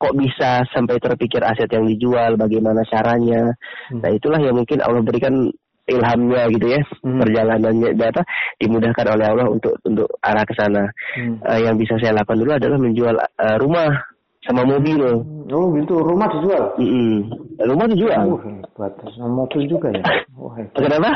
[0.00, 3.56] kok bisa sampai terpikir aset yang dijual, bagaimana caranya?
[3.92, 4.00] Hmm.
[4.00, 5.52] Nah, itulah yang mungkin Allah berikan
[5.90, 7.18] ilhamnya gitu ya hmm.
[7.20, 8.22] perjalanannya data
[8.62, 10.84] dimudahkan oleh Allah untuk untuk arah ke sana.
[11.18, 11.42] Hmm.
[11.42, 13.90] Uh, yang bisa saya lakukan dulu adalah menjual uh, rumah
[14.46, 14.96] sama mobil.
[15.52, 16.64] Oh gitu, rumah dijual?
[16.80, 17.16] Mm -hmm.
[17.60, 18.24] Rumah dijual.
[18.24, 18.92] Oh, hebat.
[19.12, 20.02] Sama mobil juga ya?
[20.32, 20.80] Oh, hebat.
[20.80, 21.10] Kenapa?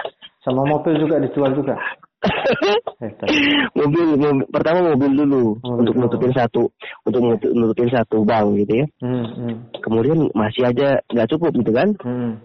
[0.45, 1.77] Sama mobil juga dijual juga.
[3.79, 6.73] mobil, mobil pertama mobil dulu oh, untuk nutupin satu
[7.05, 7.21] untuk
[7.53, 8.87] nutupin satu bank gitu ya.
[9.05, 9.55] Hmm, hmm.
[9.85, 11.93] Kemudian masih aja nggak cukup gitu kan?
[12.01, 12.41] Hmm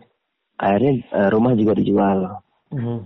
[0.59, 2.43] akhirnya uh, rumah juga dijual.
[2.75, 2.99] Mm.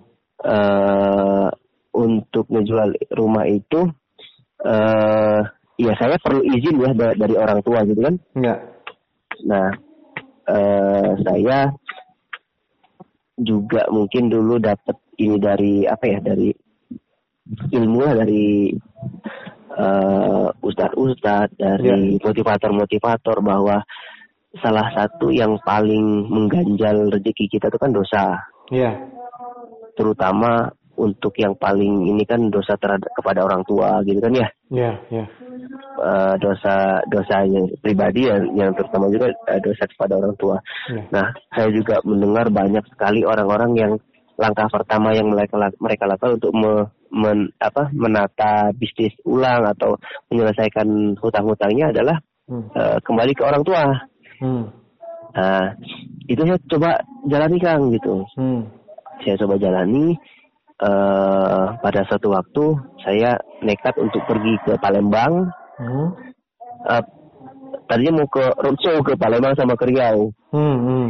[0.43, 1.47] Uh,
[1.93, 3.85] untuk menjual rumah itu,
[4.65, 5.41] uh,
[5.77, 8.15] ya saya perlu izin ya dari, orang tua gitu kan.
[8.33, 8.55] Ya.
[9.45, 9.69] Nah,
[10.49, 11.69] uh, saya
[13.37, 16.49] juga mungkin dulu dapat ini dari apa ya dari
[17.73, 18.73] ilmu lah dari
[19.77, 23.81] uh, ustadz-ustadz dari motivator-motivator bahwa
[24.61, 28.25] salah satu yang paling mengganjal rezeki kita itu kan dosa.
[28.69, 28.91] Iya.
[29.97, 34.47] Terutama untuk yang paling ini kan dosa terhadap kepada orang tua gitu kan ya.
[34.69, 35.25] Iya, iya.
[35.97, 40.57] Uh, dosa dosanya pribadi yang, yang terutama juga uh, dosa kepada orang tua.
[40.93, 41.03] Ya.
[41.09, 43.93] Nah, saya juga mendengar banyak sekali orang-orang yang
[44.37, 46.73] langkah pertama yang mereka mereka lakukan untuk me,
[47.13, 49.97] men, apa, menata bisnis ulang atau
[50.33, 52.17] menyelesaikan hutang-hutangnya adalah
[52.49, 52.73] hmm.
[52.73, 54.12] uh, kembali ke orang tua.
[54.41, 54.65] Hmm.
[55.33, 55.73] Nah,
[56.29, 56.89] itu saya coba
[57.25, 58.25] jalani Kang gitu.
[58.37, 58.69] Hmm.
[59.25, 60.13] Saya coba jalani
[60.81, 62.65] uh, pada suatu waktu
[63.01, 65.49] saya nekat untuk pergi ke Palembang.
[65.81, 66.13] Hmm.
[66.85, 67.03] Uh,
[67.89, 70.29] tadinya mau ke roadshow ke Palembang sama ke Riau.
[70.53, 70.77] Hmm.
[70.79, 71.07] Hmm.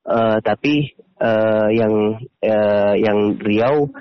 [0.00, 3.92] Uh, tapi uh, yang uh, yang Riau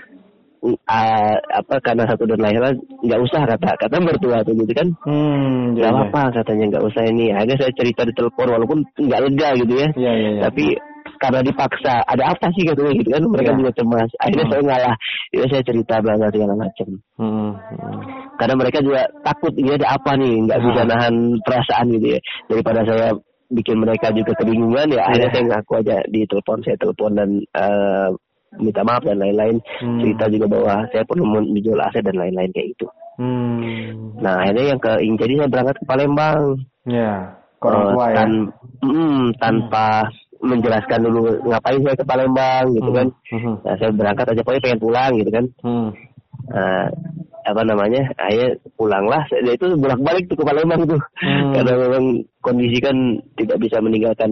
[0.64, 5.80] uh, apa karena satu dan lain nggak usah kata kata mertua tuh gitu kan hmm,
[5.80, 6.34] nggak ya, apa ya.
[6.42, 10.14] katanya nggak usah ini akhirnya saya cerita di telepon walaupun nggak lega gitu ya, ya,
[10.14, 10.42] ya, ya.
[10.50, 10.66] tapi
[11.20, 13.58] karena dipaksa ada apa sih katanya gitu kan mereka ya.
[13.60, 14.54] juga cemas akhirnya hmm.
[14.54, 14.96] saya ngalah
[15.36, 16.88] ya saya cerita banget segala macam
[17.20, 17.52] hmm.
[17.56, 18.00] hmm.
[18.40, 20.90] karena mereka juga takut ini ada apa nih nggak bisa hmm.
[20.90, 23.08] nahan perasaan gitu ya daripada saya
[23.50, 25.34] bikin mereka juga kebingungan ya akhirnya iya.
[25.34, 28.10] saya ngaku aja di telepon saya telepon dan uh,
[28.58, 30.00] minta maaf dan lain-lain hmm.
[30.02, 32.88] cerita juga bahwa saya perlu menjual aset dan lain-lain kayak itu
[33.22, 34.18] hmm.
[34.18, 36.42] nah akhirnya yang ke jadi saya berangkat ke Palembang
[36.90, 38.32] ya uh, ya tan
[38.82, 40.48] mm, tanpa hmm.
[40.50, 43.08] menjelaskan dulu ngapain saya ke Palembang gitu kan.
[43.30, 43.56] hmm.
[43.62, 45.90] kan nah, saya berangkat aja pokoknya pengen pulang gitu kan hmm.
[46.50, 46.88] uh,
[47.50, 51.52] apa namanya akhirnya pulanglah saya itu bolak balik tuh ke Palembang tuh hmm.
[51.58, 52.06] karena memang
[52.40, 52.96] kondisi kan
[53.36, 54.32] tidak bisa meninggalkan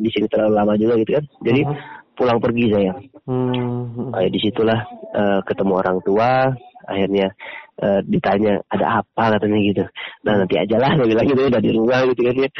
[0.00, 1.76] di sini terlalu lama juga gitu kan jadi hmm.
[2.20, 2.92] Pulang pergi saya
[3.24, 4.12] hmm.
[4.12, 4.84] Ayo di situlah
[5.16, 6.52] uh, ketemu orang tua
[6.84, 7.32] akhirnya
[7.80, 9.84] uh, ditanya ada apa katanya gitu
[10.28, 12.50] nah nanti aja lah saya bilang gitu udah di rumah gitu kan ya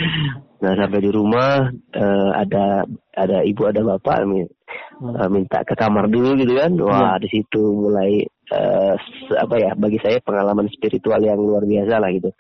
[0.61, 6.41] nah sampai di rumah uh, ada ada ibu ada bapak uh, minta ke kamar dulu
[6.41, 7.21] gitu kan wah hmm.
[7.21, 8.95] di situ mulai uh,
[9.39, 12.31] apa ya bagi saya pengalaman spiritual yang luar biasa lah gitu.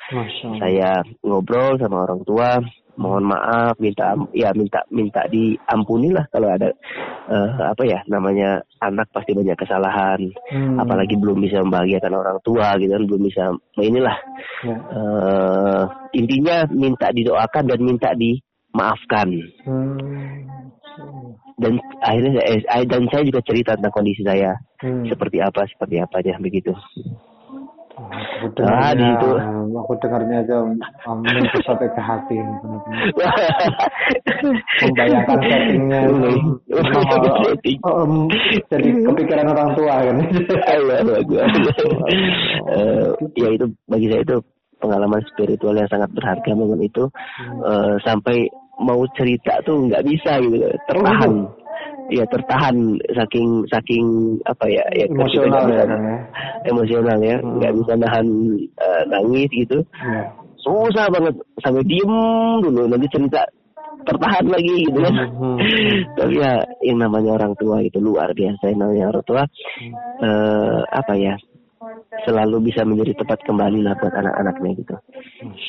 [0.58, 2.58] Saya ngobrol sama orang tua,
[3.00, 6.68] mohon maaf, minta ya minta minta diampuni lah kalau ada
[7.32, 10.20] uh, apa ya namanya anak pasti banyak kesalahan,
[10.52, 10.76] hmm.
[10.76, 13.44] apalagi belum bisa membahagiakan orang tua gitu kan, belum bisa
[13.80, 14.16] inilah
[14.68, 14.76] ya.
[14.92, 15.82] uh,
[16.12, 19.28] intinya minta didoakan dan minta dimaafkan.
[19.64, 20.60] Hmm
[21.60, 25.12] dan akhirnya saya, eh, dan saya juga cerita tentang kondisi saya hmm.
[25.12, 26.72] seperti apa seperti apa aja begitu
[28.08, 29.30] aku dengarnya, ah, di situ.
[29.76, 30.56] aku dengarnya aja
[31.12, 32.36] menyentuh sampai ke hati
[34.80, 36.00] membayangkan settingnya
[37.84, 38.26] um,
[38.72, 40.16] jadi kepikiran orang tua kan?
[42.70, 44.36] Uh, ya itu bagi saya itu
[44.80, 47.04] pengalaman spiritual yang sangat berharga momen itu.
[47.12, 47.60] Hmm.
[47.60, 48.48] uh, sampai
[48.80, 50.66] mau cerita tuh nggak bisa gitu.
[50.96, 51.59] Oh.
[52.10, 52.76] Ya tertahan
[53.14, 54.06] saking saking
[54.44, 56.18] apa ya ya emosional ya, kan, ya
[56.66, 57.50] emosional ya hmm.
[57.58, 57.78] nggak hmm.
[57.82, 58.26] bisa nahan
[58.82, 60.22] uh, nangis gitu ya.
[60.60, 62.12] susah banget sampai diem
[62.66, 63.42] dulu nanti cerita
[64.04, 65.38] tertahan lagi gitu kan hmm.
[65.38, 65.96] hmm.
[66.18, 69.92] tapi ya yang namanya orang tua itu luar biasa yang namanya orang tua hmm.
[70.24, 71.34] uh, apa ya
[72.26, 74.96] selalu bisa menjadi tempat kembali lah buat anak-anaknya gitu.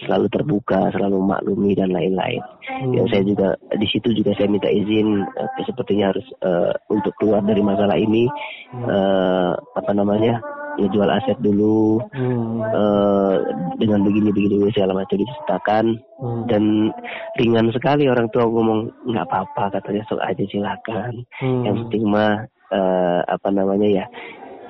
[0.05, 2.41] Selalu terbuka, selalu maklumi dan lain-lain.
[2.65, 2.93] Hmm.
[2.97, 7.45] Yang saya juga di situ juga saya minta izin uh, sepertinya harus uh, untuk keluar
[7.45, 8.25] dari masalah ini
[8.73, 8.85] hmm.
[8.89, 10.41] uh, apa namanya
[10.79, 12.57] jual aset dulu hmm.
[12.63, 13.35] uh,
[13.77, 15.85] dengan begini-begini segala macam diceritakan
[16.17, 16.41] hmm.
[16.47, 16.89] dan
[17.37, 21.61] ringan sekali orang tua ngomong nggak apa-apa katanya sok aja silakan hmm.
[21.67, 24.05] yang penting mah uh, apa namanya ya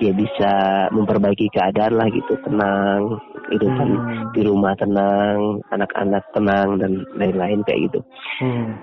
[0.01, 0.53] dia bisa
[0.89, 3.21] memperbaiki keadaan lah gitu tenang
[3.53, 4.33] itu kan hmm.
[4.33, 7.99] di rumah tenang anak-anak tenang dan lain-lain kayak gitu
[8.41, 8.81] hmm.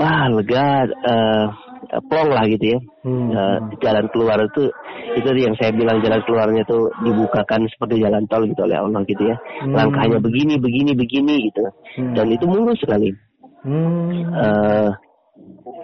[0.00, 1.46] wah lega uh,
[2.08, 3.28] plong lah gitu ya hmm.
[3.36, 4.72] uh, jalan keluar itu
[5.20, 9.22] itu yang saya bilang jalan keluarnya tuh dibukakan seperti jalan tol gitu oleh Allah gitu
[9.28, 9.76] ya hmm.
[9.76, 11.64] langkahnya begini begini begini gitu
[12.00, 12.16] hmm.
[12.16, 13.12] dan itu mulus sekali
[13.68, 14.32] hmm.
[14.32, 14.88] uh,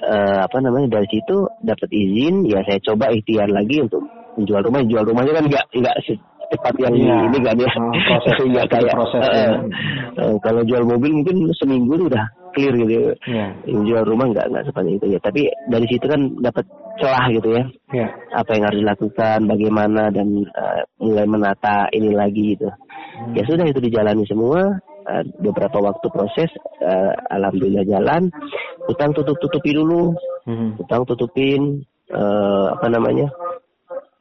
[0.09, 4.01] uh, apa namanya dari situ dapat izin ya saya coba ikhtiar lagi untuk
[4.39, 7.17] menjual rumah jual rumahnya kan nggak nggak secepat yang iya.
[7.29, 9.55] ini kan ya oh, proses nggak kayak proses uh,
[10.17, 12.25] uh, kalau jual mobil mungkin seminggu udah
[12.57, 13.53] clear gitu yeah.
[13.69, 16.65] yang jual rumah nggak nggak sepanjang itu ya tapi dari situ kan dapat
[16.99, 18.11] celah gitu ya yeah.
[18.35, 23.35] apa yang harus dilakukan bagaimana dan uh, mulai menata ini lagi gitu hmm.
[23.37, 28.33] ya sudah itu dijalani semua uh, beberapa waktu proses uh, alhamdulillah jalan
[28.89, 30.17] utang tutup tutupi dulu
[30.49, 30.81] hmm.
[30.81, 33.29] utang tutupin uh, apa namanya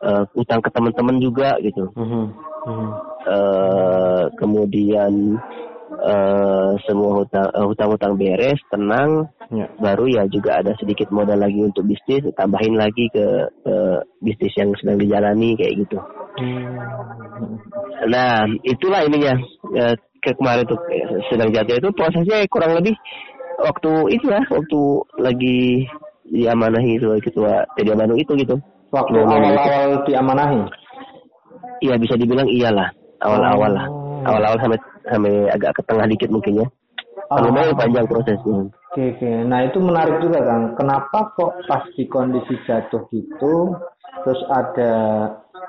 [0.03, 1.89] uh, utang ke teman-teman juga gitu.
[1.95, 2.25] Mhm.
[2.67, 2.89] Mhm.
[3.27, 5.35] Eh, kemudian
[5.87, 9.71] eh, semua hutang hutang-hutang beres, tenang, Ya.
[9.79, 13.75] baru ya juga ada sedikit modal lagi untuk bisnis, tambahin lagi ke, ke
[14.19, 15.97] bisnis yang sedang dijalani kayak gitu.
[16.43, 17.55] Hmm.
[18.11, 19.39] Nah, itulah ininya
[20.19, 20.79] ke kemarin tuh
[21.31, 22.95] sedang jatuh itu prosesnya kurang lebih
[23.63, 24.81] waktu itu ya, waktu
[25.23, 25.87] lagi
[26.27, 27.63] diamanahi itu ketua
[27.95, 28.59] Bandung itu gitu.
[28.87, 29.59] Waktu Ngomong gitu.
[29.59, 30.61] awal-awal diamanahi.
[31.83, 32.89] Iya bisa dibilang iyalah
[33.21, 33.85] awal-awal lah.
[33.89, 34.23] Oh.
[34.25, 36.67] Awal-awal sampai sampai agak ke tengah dikit mungkin ya.
[37.27, 37.43] Ah.
[37.43, 38.71] Lumayan panjang prosesnya.
[38.95, 39.31] Oke, oke.
[39.45, 40.61] Nah itu menarik juga kan.
[40.79, 43.75] Kenapa kok pas di kondisi jatuh gitu,
[44.23, 44.93] terus ada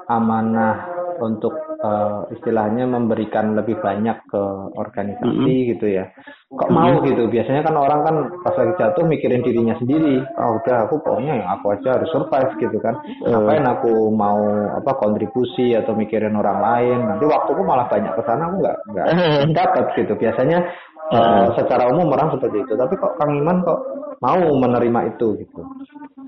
[0.08, 4.42] amanah untuk eh, istilahnya memberikan lebih banyak ke
[4.78, 6.08] organisasi gitu ya.
[6.48, 7.28] Kok mau gitu?
[7.28, 10.22] Biasanya kan orang kan pas lagi jatuh mikirin dirinya sendiri.
[10.40, 12.96] Oh udah aku pokoknya yang aku aja harus survive gitu kan.
[13.26, 14.40] Ngapain aku mau
[14.72, 16.98] apa kontribusi atau mikirin orang lain?
[17.04, 19.06] Nanti waktuku malah banyak ke sana aku nggak nggak
[19.52, 20.12] dapat gitu.
[20.16, 20.58] Biasanya
[21.12, 22.72] eh, secara umum orang seperti itu.
[22.76, 23.80] Tapi kok Kang Iman kok
[24.18, 25.62] mau menerima itu gitu?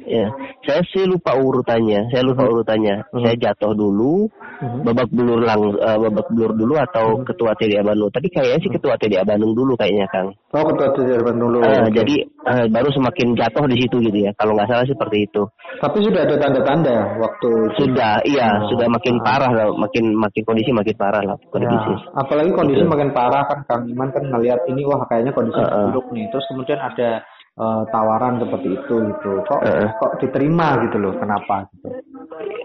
[0.07, 0.33] Ya,
[0.65, 2.09] saya sih lupa urutannya.
[2.11, 3.05] Saya lupa urutannya.
[3.11, 3.23] Hmm.
[3.23, 4.31] Saya jatuh dulu,
[4.61, 4.85] Mhm.
[4.85, 8.13] babak belur lang, eh, babak belur dulu atau ketua TDA Bandung.
[8.13, 10.29] Tapi kayaknya sih ketua TDA Bandung dulu kayaknya Kang.
[10.53, 11.65] Oh ketua Jerman dulu.
[11.65, 11.97] Eh, Oke.
[11.97, 14.31] Jadi eh, baru semakin jatuh di situ gitu ya.
[14.37, 15.43] Kalau nggak salah seperti itu.
[15.81, 18.69] Tapi sudah ada tanda-tanda waktu Sudah, iya, Oh.
[18.69, 21.93] sudah makin parah lah, makin makin kondisi makin parah lah Ya, kondisi.
[22.15, 22.91] apalagi kondisi Gitu.
[22.91, 25.85] makin parah kan Kang Iman kan ngelihat ini wah kayaknya kondisi Heeh.
[25.89, 26.27] buruk nih.
[26.29, 27.25] Terus kemudian ada
[27.61, 29.31] eh, tawaran seperti itu gitu.
[29.45, 29.89] Kok Heeh.
[30.01, 31.13] kok diterima gitu loh?
[31.21, 31.89] Kenapa gitu?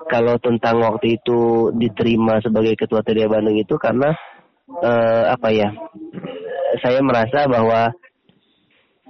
[0.08, 4.16] Kalau tentang waktu itu diterima sebagai ketua TDA Bandung itu karena
[4.80, 5.70] eh, apa ya?
[6.80, 7.92] Saya merasa bahwa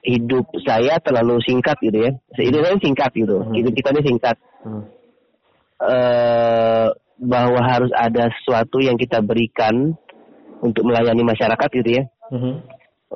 [0.06, 2.12] hidup saya terlalu singkat gitu ya.
[2.38, 3.38] Hidup saya singkat gitu.
[3.54, 4.38] Hidup kita ini singkat.
[4.66, 4.84] Hmm.
[5.76, 6.88] eh
[7.20, 9.96] bahwa harus ada sesuatu yang kita berikan
[10.60, 12.04] untuk melayani masyarakat gitu ya.
[12.32, 12.54] Mhm.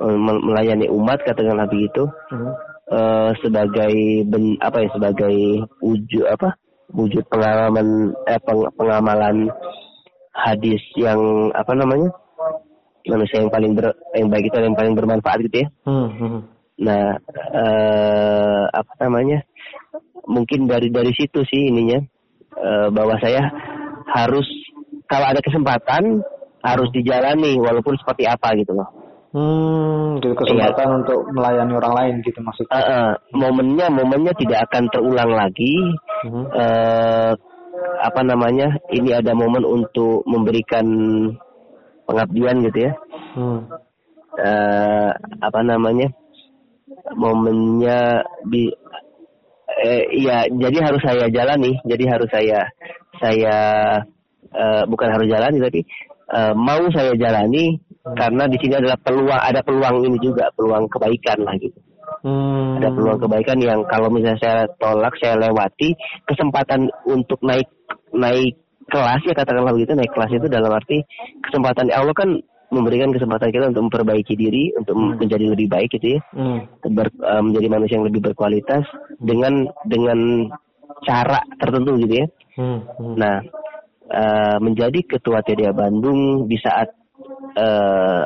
[0.00, 2.08] Eh, mel- melayani umat katakanlah begitu.
[2.32, 2.50] Mhm.
[2.90, 3.94] eh sebagai
[4.26, 6.58] ben, apa ya sebagai wujud apa
[6.90, 9.46] wujud pengalaman eh, peng- pengamalan
[10.34, 11.20] hadis yang
[11.54, 12.10] apa namanya
[13.06, 16.38] manusia yang paling ber, yang baik itu yang paling bermanfaat gitu ya Hmm, hmm.
[16.82, 17.14] nah
[17.54, 19.46] eh, apa namanya
[20.26, 22.02] mungkin dari dari situ sih ininya
[22.58, 23.54] eh, bahwa saya
[24.10, 24.50] harus
[25.06, 26.26] kalau ada kesempatan
[26.58, 28.90] harus dijalani walaupun seperti apa gitu loh
[29.30, 32.74] Hmm, gitu kesempatan untuk melayani orang lain gitu maksudnya.
[32.74, 35.74] Eh, eh, momennya momennya tidak akan terulang lagi
[36.26, 36.42] Mhm.
[36.50, 37.30] eh
[38.00, 40.84] apa namanya ini ada momen untuk memberikan
[42.10, 42.92] pengabdian gitu ya
[43.38, 43.70] Hmm.
[44.34, 46.10] eh apa namanya
[47.14, 48.66] momennya di
[49.78, 52.66] eh, iya jadi harus saya jalani jadi harus saya
[53.22, 53.56] saya
[54.50, 55.80] eh, bukan harus jalani tapi
[56.34, 61.40] eh, mau saya jalani karena di sini adalah peluang ada peluang ini juga peluang kebaikan
[61.44, 61.76] lah gitu
[62.20, 62.76] Hmm.
[62.76, 65.94] ada peluang kebaikan yang kalau misalnya saya tolak saya lewati
[66.26, 67.70] kesempatan untuk naik
[68.12, 68.60] naik
[68.90, 71.00] kelas ya katakanlah begitu naik kelas itu dalam arti
[71.40, 72.34] kesempatan Allah kan
[72.68, 76.66] memberikan kesempatan kita untuk memperbaiki diri untuk menjadi lebih baik gitu ya Hmm.
[76.92, 78.84] ber- eh, menjadi manusia yang lebih berkualitas
[79.16, 80.50] dengan dengan
[81.06, 82.26] cara tertentu gitu ya
[82.58, 82.80] Hmm.
[83.00, 83.14] Hmm.
[83.16, 83.38] nah
[84.10, 86.99] eh, menjadi ketua TDA Bandung di saat
[87.56, 88.24] eh,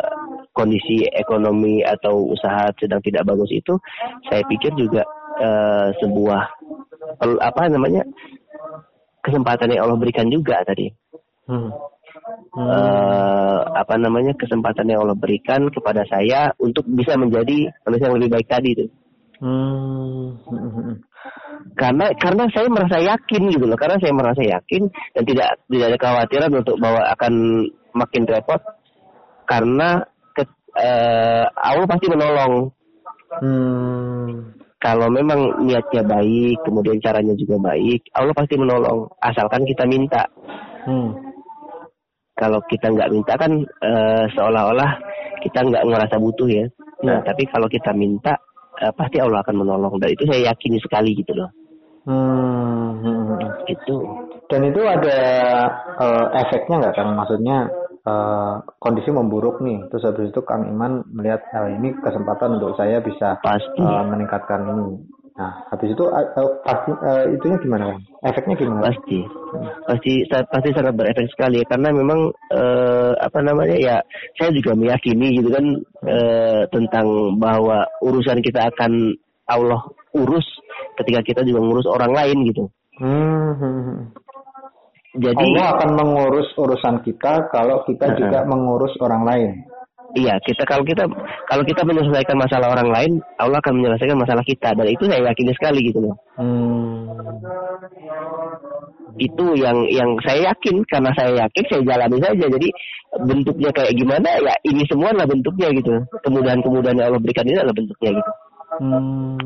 [0.55, 3.75] kondisi ekonomi atau usaha sedang tidak bagus itu
[4.31, 5.03] saya pikir juga
[5.41, 6.43] eh, sebuah
[7.21, 8.03] apa namanya
[9.21, 10.91] kesempatan yang Allah berikan juga tadi
[11.45, 11.69] Hmm.
[12.55, 18.33] Eh, apa namanya kesempatan yang Allah berikan kepada saya untuk bisa menjadi manusia yang lebih
[18.33, 18.87] baik tadi itu
[19.43, 20.39] Hmm.
[20.47, 20.71] Hmm.
[20.73, 20.97] Hmm.
[21.75, 25.99] karena karena saya merasa yakin gitu loh karena saya merasa yakin dan tidak tidak ada
[25.99, 27.33] kekhawatiran untuk bahwa akan
[27.93, 28.63] makin repot
[29.45, 30.01] karena
[30.33, 30.43] ke,
[30.77, 32.71] eh, Allah pasti menolong
[33.35, 34.55] Hmm.
[34.79, 40.23] kalau memang niatnya baik kemudian caranya juga baik Allah pasti menolong asalkan kita minta
[40.87, 41.19] Hmm.
[42.37, 44.93] kalau kita nggak minta kan eh, seolah-olah
[45.43, 46.67] kita nggak ngerasa butuh ya
[47.03, 47.27] nah Ya.
[47.27, 48.38] tapi kalau kita minta
[48.79, 51.51] eh, pasti Allah akan menolong dan itu saya yakini sekali gitu loh
[52.05, 53.40] Hmm.
[53.65, 53.97] Gitu
[54.53, 55.19] Dan itu ada
[55.97, 57.09] eh, efeknya nggak kan?
[57.17, 57.65] Maksudnya
[58.05, 63.00] eh, kondisi memburuk nih, terus habis itu Kang Iman melihat "Ah, ini kesempatan untuk saya
[63.00, 64.88] bisa pasti eh, meningkatkan ini.
[65.35, 68.00] Nah, habis itu eh, eh, pasti eh, itunya gimana kan?
[68.23, 68.87] Efeknya gimana?
[68.87, 69.19] pasti
[69.87, 73.96] pasti sa- pasti sangat berefek sekali ya karena memang eh, apa namanya ya
[74.38, 75.65] saya juga meyakini gitu kan
[76.07, 77.07] eh, tentang
[77.38, 79.83] bahwa urusan kita akan Allah
[80.15, 80.46] urus
[80.96, 84.15] ketika kita juga ngurus orang lain gitu Hmm.
[85.15, 88.19] Jadi Allah akan mengurus urusan kita kalau kita Uh-uh.
[88.19, 89.52] juga mengurus orang lain.
[90.15, 91.06] iya kita kalau kita
[91.50, 95.54] kalau kita menyelesaikan masalah orang lain, Allah akan menyelesaikan masalah kita dan itu saya yakin
[95.54, 96.15] sekali gitu loh.
[96.38, 97.10] Hmm.
[99.19, 102.46] Itu yang yang saya yakin karena saya yakin saya jalani saja.
[102.46, 102.69] Jadi
[103.27, 105.94] bentuknya kayak gimana ya ini semua adalah bentuknya gitu.
[106.27, 108.31] Kemudahan-kemudahan yang Allah berikan ini adalah bentuknya gitu.
[108.81, 109.37] Hmm.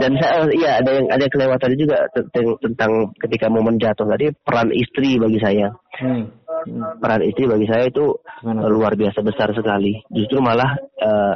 [0.00, 2.92] Dan saya iya ada yang ada yang kelewatan juga tentang, tentang
[3.22, 5.68] ketika momen jatuh tadi peran istri bagi saya.
[5.98, 6.30] Hmm.
[6.68, 6.98] Hmm.
[7.02, 8.70] Peran istri bagi saya itu Gimana?
[8.70, 9.98] luar biasa besar sekali.
[10.10, 11.34] Justru malah eh,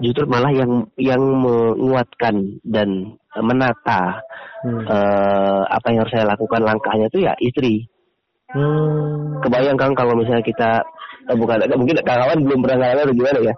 [0.00, 4.24] justru malah yang yang menguatkan dan menata
[4.66, 4.82] Hmm.
[4.82, 7.86] eh, apa yang harus saya lakukan langkahnya itu ya istri.
[8.50, 9.38] Hmm.
[9.44, 10.82] Kebayang Kang kalau misalnya kita
[11.30, 13.54] eh, bukan mungkin kawan belum pernah ngalamin gimana ya.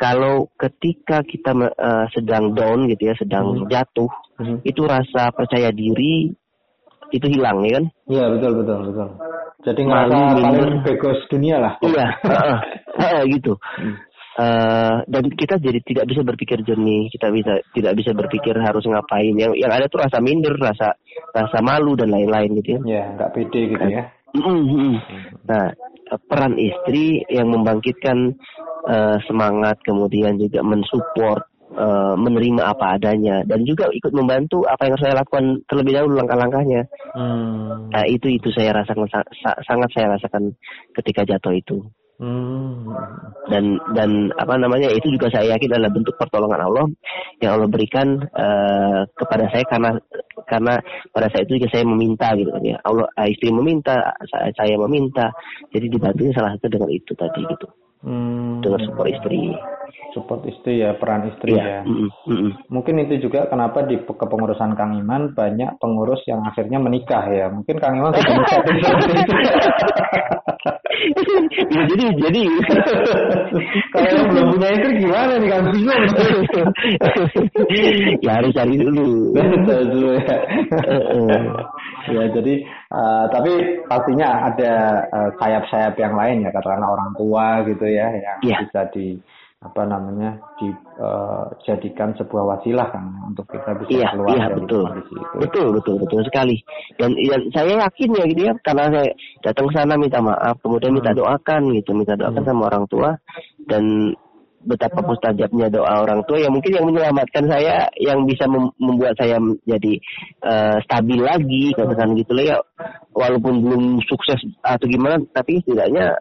[0.00, 3.68] Kalau ketika kita eh, sedang down gitu ya, sedang Hmm.
[3.68, 4.08] jatuh,
[4.40, 4.64] Hmm.
[4.64, 6.32] itu rasa percaya diri
[7.12, 7.84] itu hilang ya kan?
[8.08, 9.08] Iya betul betul betul.
[9.60, 10.70] Jadi Malu, ngerasa paling minder.
[10.88, 11.72] bego dunia lah.
[11.84, 12.58] Iya, heeh,
[12.96, 13.52] heeh, gitu.
[13.60, 13.96] Hmm.
[14.40, 19.36] Eh, dan kita jadi tidak bisa berpikir jernih, kita bisa tidak bisa berpikir harus ngapain.
[19.36, 20.96] Yang yang ada tuh rasa minder, rasa
[21.36, 22.80] rasa malu dan lain-lain gitu ya.
[22.88, 24.08] Ya nggak pede gitu ya.
[24.32, 24.96] Mm, mm.
[25.44, 25.74] Nah,
[26.18, 28.34] peran istri yang membangkitkan
[28.88, 31.42] eh, semangat, kemudian juga mensupport,
[31.76, 36.82] eh, menerima apa adanya, dan juga ikut membantu apa yang saya lakukan terlebih dahulu langkah-langkahnya.
[37.12, 37.92] Hmm.
[37.92, 40.56] Nah, itu itu saya rasakan sa- sa- sangat saya rasakan
[40.96, 41.78] ketika jatuh itu.
[42.20, 42.84] Hmm.
[43.48, 46.84] dan dan apa namanya itu juga saya yakin adalah bentuk pertolongan Allah
[47.40, 49.96] yang Allah berikan eh, kepada saya karena
[50.44, 50.76] karena
[51.16, 52.76] pada saat itu juga saya meminta gitu kan ya.
[52.84, 55.32] Allah eh, istri meminta saya, meminta.
[55.72, 57.66] Jadi dibantunya salah satu dengan itu tadi gitu
[58.00, 58.64] Hmm.
[58.64, 59.52] dengan support istri
[60.10, 61.80] Support istri ya peran istri Iya, ya.
[61.84, 62.50] mm, mm.
[62.66, 67.46] Mungkin itu juga kenapa di pe- kepengurusan Kang Iman banyak pengurus yang akhirnya menikah ya.
[67.46, 68.60] Mungkin Kang Iman sudah menikah.
[71.70, 72.42] Ya, jadi jadi
[73.90, 76.02] Kalau yang belum punya istri gimana nih Kang Bingung.
[78.20, 79.08] ya harus cari dulu
[80.18, 80.36] ya.
[82.10, 82.54] Ya jadi
[82.90, 83.52] eh, tapi
[83.86, 84.72] pastinya ada
[85.06, 88.56] eh, sayap-sayap yang lain ya katakanlah orang tua gitu ya yang Iya.
[88.66, 89.18] bisa di
[89.60, 95.14] apa namanya dijadikan sebuah wasilah kan untuk kita bisa Iya, keluar iya dari betul, kondisi
[95.20, 95.36] itu.
[95.36, 96.56] betul, betul, betul sekali.
[96.96, 99.08] Dan, dan saya yakin ya gitu ya, karena saya
[99.44, 101.20] datang ke sana minta maaf, kemudian minta Hmm.
[101.20, 102.48] doakan gitu, minta doakan Hmm.
[102.48, 103.10] sama orang tua,
[103.68, 103.84] dan
[104.60, 109.40] betapa mustajabnya doa orang tua yang mungkin yang menyelamatkan saya, yang bisa mem- membuat saya
[109.40, 109.94] menjadi
[110.44, 112.56] eh, stabil lagi, katakan gitu lah ya,
[113.16, 116.12] walaupun belum sukses atau gimana, tapi setidaknya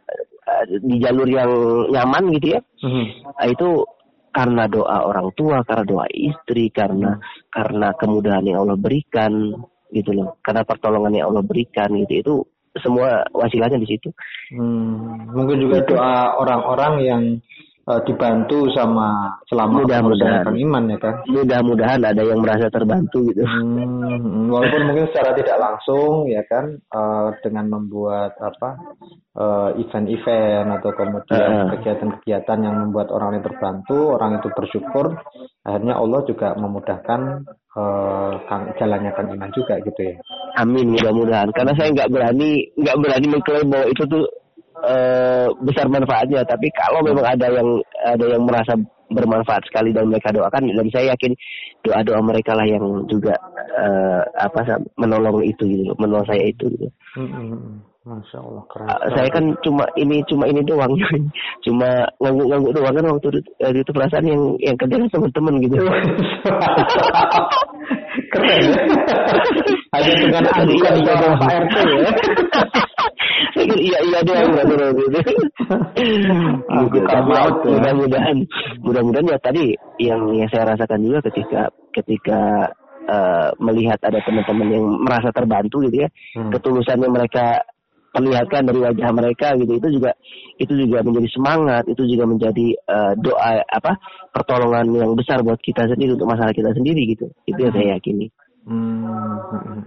[0.47, 1.51] eh, di jalur yang
[1.91, 3.05] nyaman gitu ya, Mhm.
[3.35, 3.69] Nah, itu
[4.29, 7.17] karena doa orang tua, karena doa istri, karena
[7.49, 9.51] karena kemudahan yang Allah berikan
[9.89, 10.37] gitu loh.
[10.45, 12.33] Karena pertolongan yang Allah berikan gitu itu
[12.77, 14.09] semua wasilahnya di situ.
[14.53, 17.23] Hmm, mungkin juga doa orang-orang yang
[17.89, 20.53] eh, dibantu sama selama Mudah-mudahan.
[20.53, 21.15] Iman ya kan.
[21.25, 23.41] Mudah-mudahan ada yang merasa terbantu gitu.
[23.41, 28.69] Hmm, walaupun mungkin secara tidak langsung ya kan eh, dengan membuat apa
[29.33, 31.67] eh, event-event atau kemudian Ah.
[31.73, 35.17] kegiatan-kegiatan yang membuat orang lain terbantu, orang itu bersyukur,
[35.65, 37.21] akhirnya Allah juga memudahkan
[38.49, 40.15] kang, jalannya Kang Iman juga gitu ya.
[40.59, 41.53] Amin mudah-mudahan.
[41.55, 44.25] Karena saya nggak berani nggak berani mengklaim bahwa itu tuh
[44.85, 46.45] eh, besar manfaatnya.
[46.45, 47.67] Tapi kalau memang ada yang
[48.05, 48.75] ada yang merasa
[49.09, 51.33] bermanfaat sekali dan mereka doakan dan saya yakin
[51.81, 53.33] doa-doa mereka lah yang juga
[53.73, 56.87] eh, apa menolong itu gitu, menolong saya itu gitu.
[57.17, 58.87] Hmm, Masya Allah keren.
[58.87, 60.93] Ah, saya kan cuma ini cuma ini doang
[61.65, 63.39] cuma ngangguk-ngangguk doang kan waktu itu,
[63.81, 65.75] itu perasaan yang yang kerja kan teman-teman gitu
[68.33, 68.81] keren ya.
[69.93, 71.41] Hanya dengan Iya, seorang iya.
[71.41, 72.11] Pak RT ya.
[73.55, 74.51] Iya iya doang
[75.69, 77.69] Ah, Gitu, bukan maut ya.
[77.77, 78.37] mudah-mudahan.
[78.81, 79.25] mudah-mudahan.
[79.27, 79.65] Ya tadi
[79.99, 81.61] yang yang saya rasakan juga ketika
[81.91, 82.39] ketika
[83.05, 86.09] eh, melihat ada teman-teman yang merasa terbantu gitu ya.
[86.37, 86.49] Hmm.
[86.49, 87.61] ketulusannya mereka
[88.09, 90.11] perlihatkan dari wajah mereka gitu itu juga
[90.57, 94.01] itu juga menjadi semangat itu juga menjadi eh, doa apa
[94.33, 97.29] pertolongan yang besar buat kita sendiri untuk masalah kita sendiri gitu.
[97.45, 98.33] Itu yang saya yakini
[98.69, 99.01] Hmm,
[99.49, 99.81] hmm.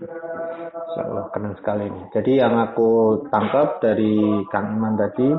[0.92, 2.04] Allah keren sekali nih.
[2.10, 5.30] Jadi yang aku tangkap dari Kang Iman tadi,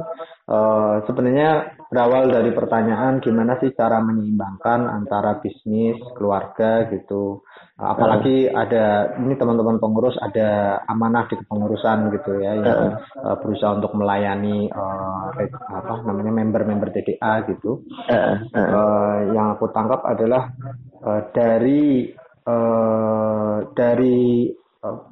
[0.48, 7.44] eh, sebenarnya berawal dari pertanyaan gimana sih cara menyeimbangkan antara bisnis, keluarga gitu.
[7.76, 13.92] Apalagi ada ini teman-teman pengurus ada amanah di kepengurusan gitu ya, yang eh, berusaha untuk
[14.00, 14.72] melayani
[15.36, 17.84] re- apa namanya member-member TDA gitu.
[18.56, 20.48] Eh, yang aku tangkap adalah
[21.04, 22.08] eh, dari
[22.48, 24.52] eh, dari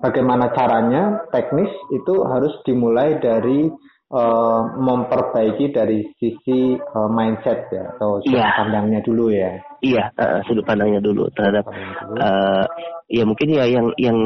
[0.03, 3.71] bagaimana caranya teknis itu harus dimulai dari
[4.11, 8.53] uh, memperbaiki dari sisi uh, mindset ya atau sudut yeah.
[8.59, 9.57] pandangnya dulu ya.
[9.81, 11.65] Iya, uh, sudut pandangnya dulu terhadap
[12.19, 12.65] uh,
[13.09, 14.17] ya mungkin ya yang yang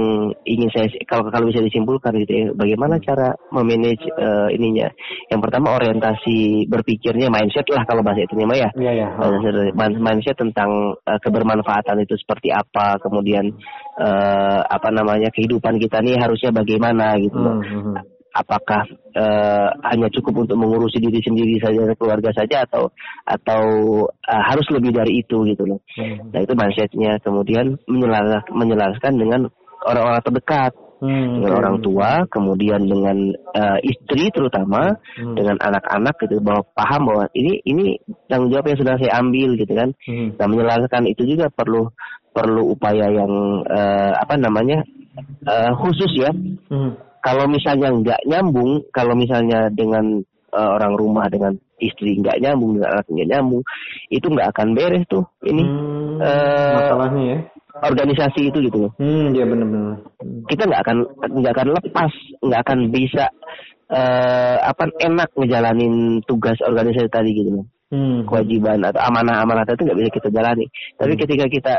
[0.44, 3.06] ingin saya kalau kalau bisa disimpulkan gitu ya, bagaimana hmm.
[3.06, 4.92] cara memanage uh, ininya.
[5.32, 8.70] Yang pertama orientasi berpikirnya mindset lah kalau bahasa itu mah ya.
[8.76, 9.08] Iya ya.
[9.16, 13.56] Uh, mindset tentang uh, kebermanfaatan itu seperti apa, kemudian
[13.96, 17.40] uh, apa namanya kehidupan kita nih harusnya bagaimana gitu.
[17.40, 18.84] Hmm, hmm, hmm apakah
[19.16, 22.92] uh, hanya cukup untuk mengurusi diri sendiri saja keluarga saja atau
[23.24, 23.64] atau
[24.12, 25.80] uh, harus lebih dari itu gitu loh.
[25.96, 26.36] Hmm.
[26.36, 29.48] Nah itu mindsetnya kemudian menyelaraskan, menyelaraskan dengan
[29.88, 31.40] orang-orang terdekat hmm.
[31.40, 33.18] dengan orang tua, kemudian dengan
[33.56, 35.40] uh, istri terutama, hmm.
[35.40, 39.72] dengan anak-anak gitu bahwa paham bahwa ini ini tanggung jawab yang sudah saya ambil gitu
[39.72, 39.96] kan.
[40.04, 40.36] Hmm.
[40.36, 41.88] Nah menyelaraskan itu juga perlu
[42.36, 44.84] perlu upaya yang uh, apa namanya
[45.48, 46.36] uh, khusus ya.
[46.68, 50.22] Hmm kalau misalnya nggak nyambung, kalau misalnya dengan
[50.54, 53.64] uh, orang rumah dengan istri nggak nyambung dengan anak nggak nyambung,
[54.14, 57.40] itu nggak akan beres tuh ini hmm, uh, masalahnya ya.
[57.76, 58.92] Organisasi itu gitu loh.
[58.96, 60.00] Hmm, ya benar-benar.
[60.48, 60.98] Kita nggak akan
[61.34, 63.26] nggak akan lepas, nggak akan bisa
[63.90, 67.68] uh, apa enak ngejalanin tugas organisasi tadi gitu loh.
[67.86, 68.26] Hmm.
[68.26, 70.66] kewajiban atau amanah-amanah itu nggak bisa kita jalani.
[70.98, 71.22] Tapi hmm.
[71.22, 71.74] ketika kita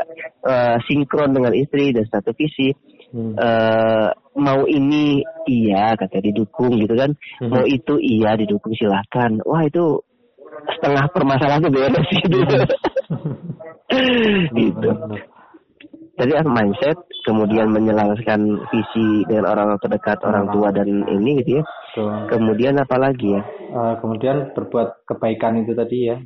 [0.47, 2.71] uh, sinkron dengan istri dan satu visi,
[3.11, 3.35] hmm.
[3.35, 7.11] uh, mau ini iya kata didukung gitu kan.
[7.41, 7.49] Hmm.
[7.49, 10.01] mau itu iya didukung silahkan wah itu
[10.77, 12.37] setengah permasalahan tuh beres gitu.
[14.53, 14.89] Gitu
[16.17, 16.97] jadi mindset
[17.29, 18.41] kemudian menyelaraskan
[18.73, 21.63] visi dengan orang terdekat orang tua dan ini gitu ya.
[21.93, 22.09] Betul.
[22.33, 23.41] kemudian apa lagi ya?
[23.69, 26.17] Uh, kemudian berbuat kebaikan itu tadi ya.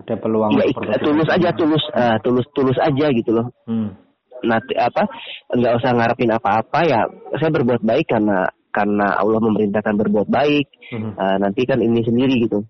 [0.00, 0.64] Ada peluang ya,
[1.04, 3.52] tulus aja tulus uh, tulus tulus aja gitu loh.
[3.68, 4.07] Hmm
[4.44, 5.06] nanti apa
[5.50, 7.00] nggak usah ngarepin apa-apa ya
[7.38, 11.12] saya berbuat baik karena karena Allah memerintahkan berbuat baik hmm.
[11.18, 12.62] uh, nanti kan ini sendiri gitu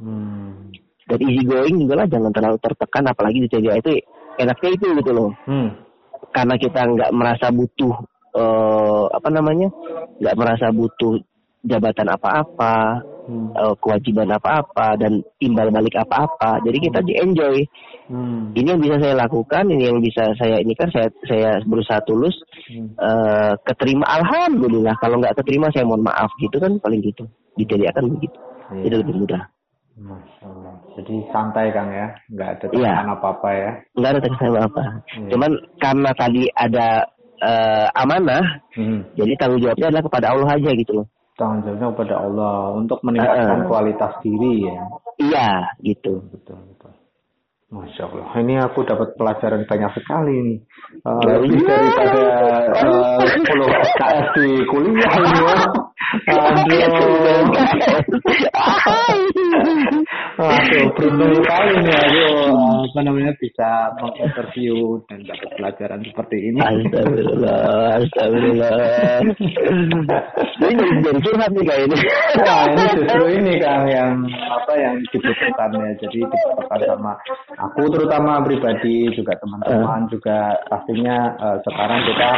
[0.00, 0.72] hmm.
[1.10, 4.00] dan easy going juga lah jangan terlalu tertekan apalagi di CGA itu
[4.40, 5.68] enaknya itu gitu loh hmm.
[6.32, 7.94] karena kita nggak merasa butuh
[8.38, 9.68] uh, apa namanya
[10.22, 11.20] nggak merasa butuh
[11.60, 13.54] jabatan apa-apa hmm.
[13.54, 17.22] uh, kewajiban apa-apa dan timbal balik apa-apa jadi kita hmm.
[17.30, 17.56] enjoy
[18.10, 18.50] Hmm.
[18.58, 22.34] Ini yang bisa saya lakukan, ini yang bisa saya ini kan saya saya berusaha tulus
[22.66, 22.98] hmm.
[22.98, 24.98] uh, keterima alhamdulillah.
[24.98, 27.22] Kalau nggak keterima saya mohon maaf gitu kan paling gitu.
[27.54, 28.34] Dijadikan begitu.
[28.74, 28.82] Iya.
[28.82, 29.42] Itu lebih mudah.
[29.94, 30.74] Masya Allah.
[30.98, 33.14] Jadi santai Kang ya, nggak ada tekanan ya.
[33.14, 33.70] apa-apa ya?
[33.94, 34.82] Nggak ada tekanan apa-apa.
[34.82, 35.28] Ya.
[35.30, 36.88] Cuman karena tadi ada
[37.46, 39.14] uh, amanah, hmm.
[39.14, 41.06] jadi tanggung jawabnya adalah kepada Allah aja gitu loh.
[41.40, 44.76] Tanggung jawabnya kepada Allah untuk meningkatkan uh, kualitas diri ya.
[45.16, 46.20] Iya, gitu.
[46.28, 46.92] Betul, betul.
[47.70, 50.58] Masya Allah, ini aku dapat pelajaran banyak sekali nih.
[51.06, 52.24] Uh, lebih daripada
[52.76, 53.40] uh, 10
[53.88, 55.56] SKS di kuliah ini ya.
[56.34, 56.84] Aduh.
[60.40, 62.24] Aduh, beruntung sekali nih aku
[62.90, 66.58] apa namanya bisa menginterview dan dapat pelajaran seperti ini.
[66.64, 68.72] Astagfirullah, astagfirullah.
[70.70, 71.96] ini jadi curhat nih kayak ini.
[72.40, 74.12] Wah, ini justru ini kan yang
[74.48, 75.90] apa yang dibutuhkan ya.
[76.00, 77.12] Jadi dibutuhkan sama
[77.60, 80.08] aku terutama pribadi juga teman-teman uh.
[80.08, 82.30] juga pastinya uh, sekarang kita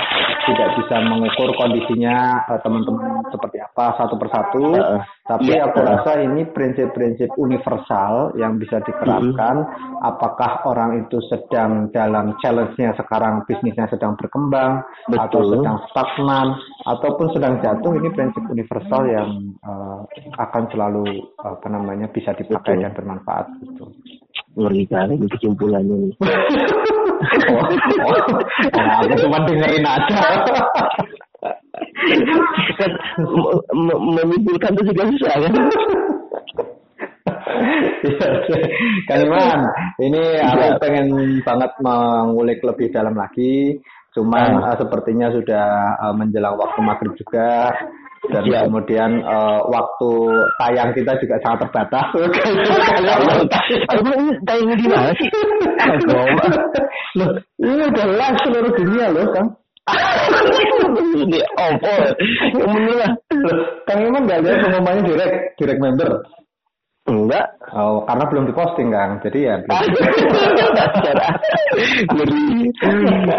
[0.51, 5.01] tidak bisa mengukur kondisinya uh, teman-teman seperti apa satu persatu uh.
[5.23, 10.03] Tapi yeah, aku rasa ini prinsip-prinsip universal yang bisa diterapkan uh.
[10.03, 15.23] apakah orang itu sedang dalam challenge-nya sekarang bisnisnya sedang berkembang Betul.
[15.23, 16.49] atau sedang stagnan
[16.91, 19.31] ataupun sedang jatuh ini prinsip universal yang
[19.63, 20.03] uh,
[20.43, 21.07] akan selalu
[21.39, 22.83] apa namanya bisa dipakai Betul.
[22.83, 23.87] dan bermanfaat gitu
[24.53, 26.13] ngeri kali ini kesimpulannya nih.
[27.57, 27.65] oh,
[28.05, 28.21] oh,
[28.77, 30.21] nah, aku cuma dengerin aja.
[33.75, 35.53] menyimpulkan itu juga susah kan?
[39.09, 39.61] Kaliman,
[40.03, 40.79] ini aku ya.
[40.79, 41.09] pengen
[41.43, 43.79] banget mengulik lebih dalam lagi.
[44.13, 44.77] Cuman uh.
[44.77, 47.73] sepertinya sudah uh, menjelang waktu maghrib juga
[48.31, 48.63] dan ya.
[48.69, 50.11] kemudian uh, waktu
[50.61, 52.07] tayang kita juga sangat terbatas.
[53.99, 55.29] Emang ini tayang di mana sih?
[57.19, 59.49] loh, ini udah live seluruh dunia loh, Kang.
[61.13, 61.95] Ini opo,
[62.55, 63.11] yang bener
[63.83, 66.23] Kang Iman gak ada pengumumannya direct, direct member.
[67.03, 67.59] Enggak.
[67.75, 69.19] Oh, karena belum diposting, Kang.
[69.27, 69.59] Jadi ya.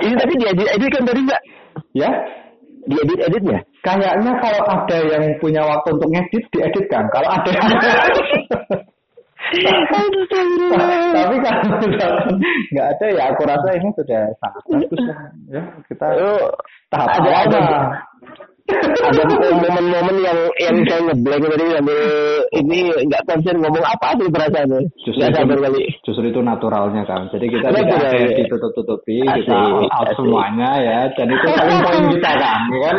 [0.03, 1.41] Ini tadi dia edit kan tadi enggak?
[1.95, 2.11] Ya?
[2.83, 3.63] Diedit-editnya?
[3.79, 7.07] Kayaknya kalau ada yang punya waktu untuk ngedit, dieditkan.
[7.15, 7.63] Kalau ada yang...
[11.13, 12.17] tapi kalau
[12.73, 15.01] nggak ada ya aku rasa ini sudah sangat bagus
[15.51, 16.07] ya kita
[16.89, 17.61] tahap ada ada
[18.63, 19.23] ada
[19.59, 21.99] momen-momen yang yang saya ngeblank tadi sambil
[22.55, 22.79] ini
[23.11, 27.27] nggak konsen ngomong apa sih perasaannya Justru itu, sabar kali justru itu naturalnya kan.
[27.27, 28.37] Jadi kita tidak ada yang ya.
[28.39, 29.57] ditutup-tutupi, kita
[29.91, 30.99] out semuanya ya.
[31.11, 32.95] Dan itu paling poin kita kan, ya kan?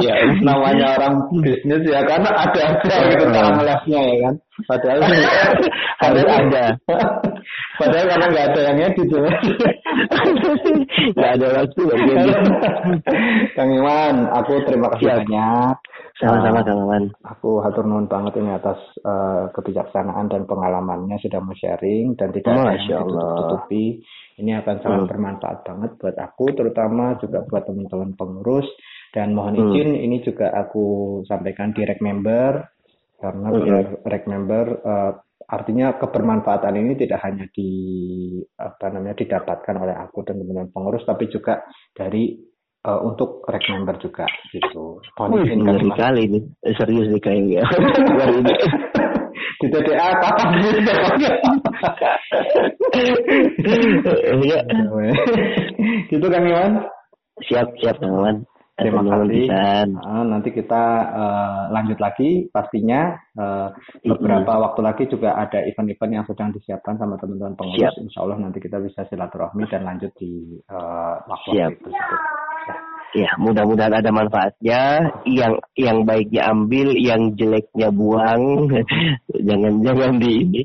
[0.00, 0.14] Iya.
[0.40, 4.34] Namanya orang bisnis ya kan ada aja gitu cara ngelesnya ya kan.
[4.66, 4.98] Padahal
[6.02, 6.64] Harus ada.
[7.80, 9.20] Padahal karena nggak ada yang edit ya.
[11.16, 12.12] nggak ada waktu lagi
[13.56, 15.18] Kang Iwan, aku terima kasih Siap.
[15.24, 15.76] banyak.
[16.20, 22.12] sama-sama kang Aman Aku hatur nuhun banget ini atas eh, kebijaksanaan dan pengalamannya sudah mau-sharing
[22.20, 24.04] dan tidak ada Masya yang.
[24.40, 25.10] Ini akan sangat Hmm.
[25.12, 28.64] bermanfaat banget buat aku, terutama juga buat teman-teman pengurus.
[29.12, 29.72] Dan mohon Hmm.
[29.72, 32.68] izin, ini juga aku sampaikan di rek member
[33.20, 33.60] karena Hmm.
[33.60, 35.12] biar rek member eh,
[35.46, 37.70] artinya kebermanfaatan ini tidak hanya di
[38.54, 41.60] apa namanya didapatkan oleh aku dan teman-teman pengurus, tapi juga
[41.92, 42.38] dari
[42.80, 44.98] eh, untuk rek member juga gitu.
[45.14, 45.60] Mohon izin
[45.92, 47.62] kali ini Eh, serius nih kayaknya
[48.40, 48.54] ini.
[49.60, 50.48] di TDA kapan
[54.40, 54.60] Iya.
[56.08, 56.72] gitu kan Iwan
[57.46, 58.36] siap siap kang Aman
[58.80, 59.86] terima kasih pisan.
[60.00, 63.68] Ah, nanti kita eh, lanjut lagi pastinya eh,
[64.02, 68.02] beberapa waktu lagi juga ada event-event yang sedang disiapkan sama teman-teman pengurus Siap.
[68.02, 71.70] Insya Allah nanti kita bisa silaturahmi dan lanjut di eh, waktu Siap.
[71.76, 71.90] itu
[72.60, 72.76] Ya.
[73.10, 75.10] Ya, mudah-mudahan ada manfaatnya.
[75.26, 78.70] Yang yang baiknya ambil, yang jeleknya buang.
[79.48, 80.62] jangan jangan di ini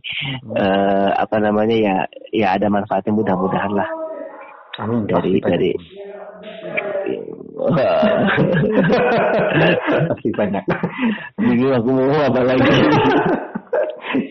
[0.54, 1.98] eh, apa namanya ya
[2.36, 3.90] ya ada manfaatnya mudah-mudahan lah
[4.84, 5.72] Amin dari dari
[10.10, 10.64] pasti banyak
[11.40, 12.72] bingung aku mau apa lagi.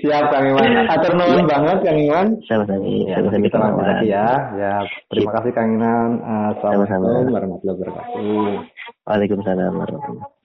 [0.01, 3.85] siap Kang Iwan atur nuhun banget Kang Iwan Sama-sama, Ya, kita Aman.
[3.85, 4.29] lagi ya.
[4.57, 4.75] Ya,
[5.13, 6.11] terima kasih Kang Inan.
[6.25, 8.61] Uh, Assalamualaikum warahmatullahi wabarakatuh.
[9.05, 10.44] Waalaikumsalam warahmatullahi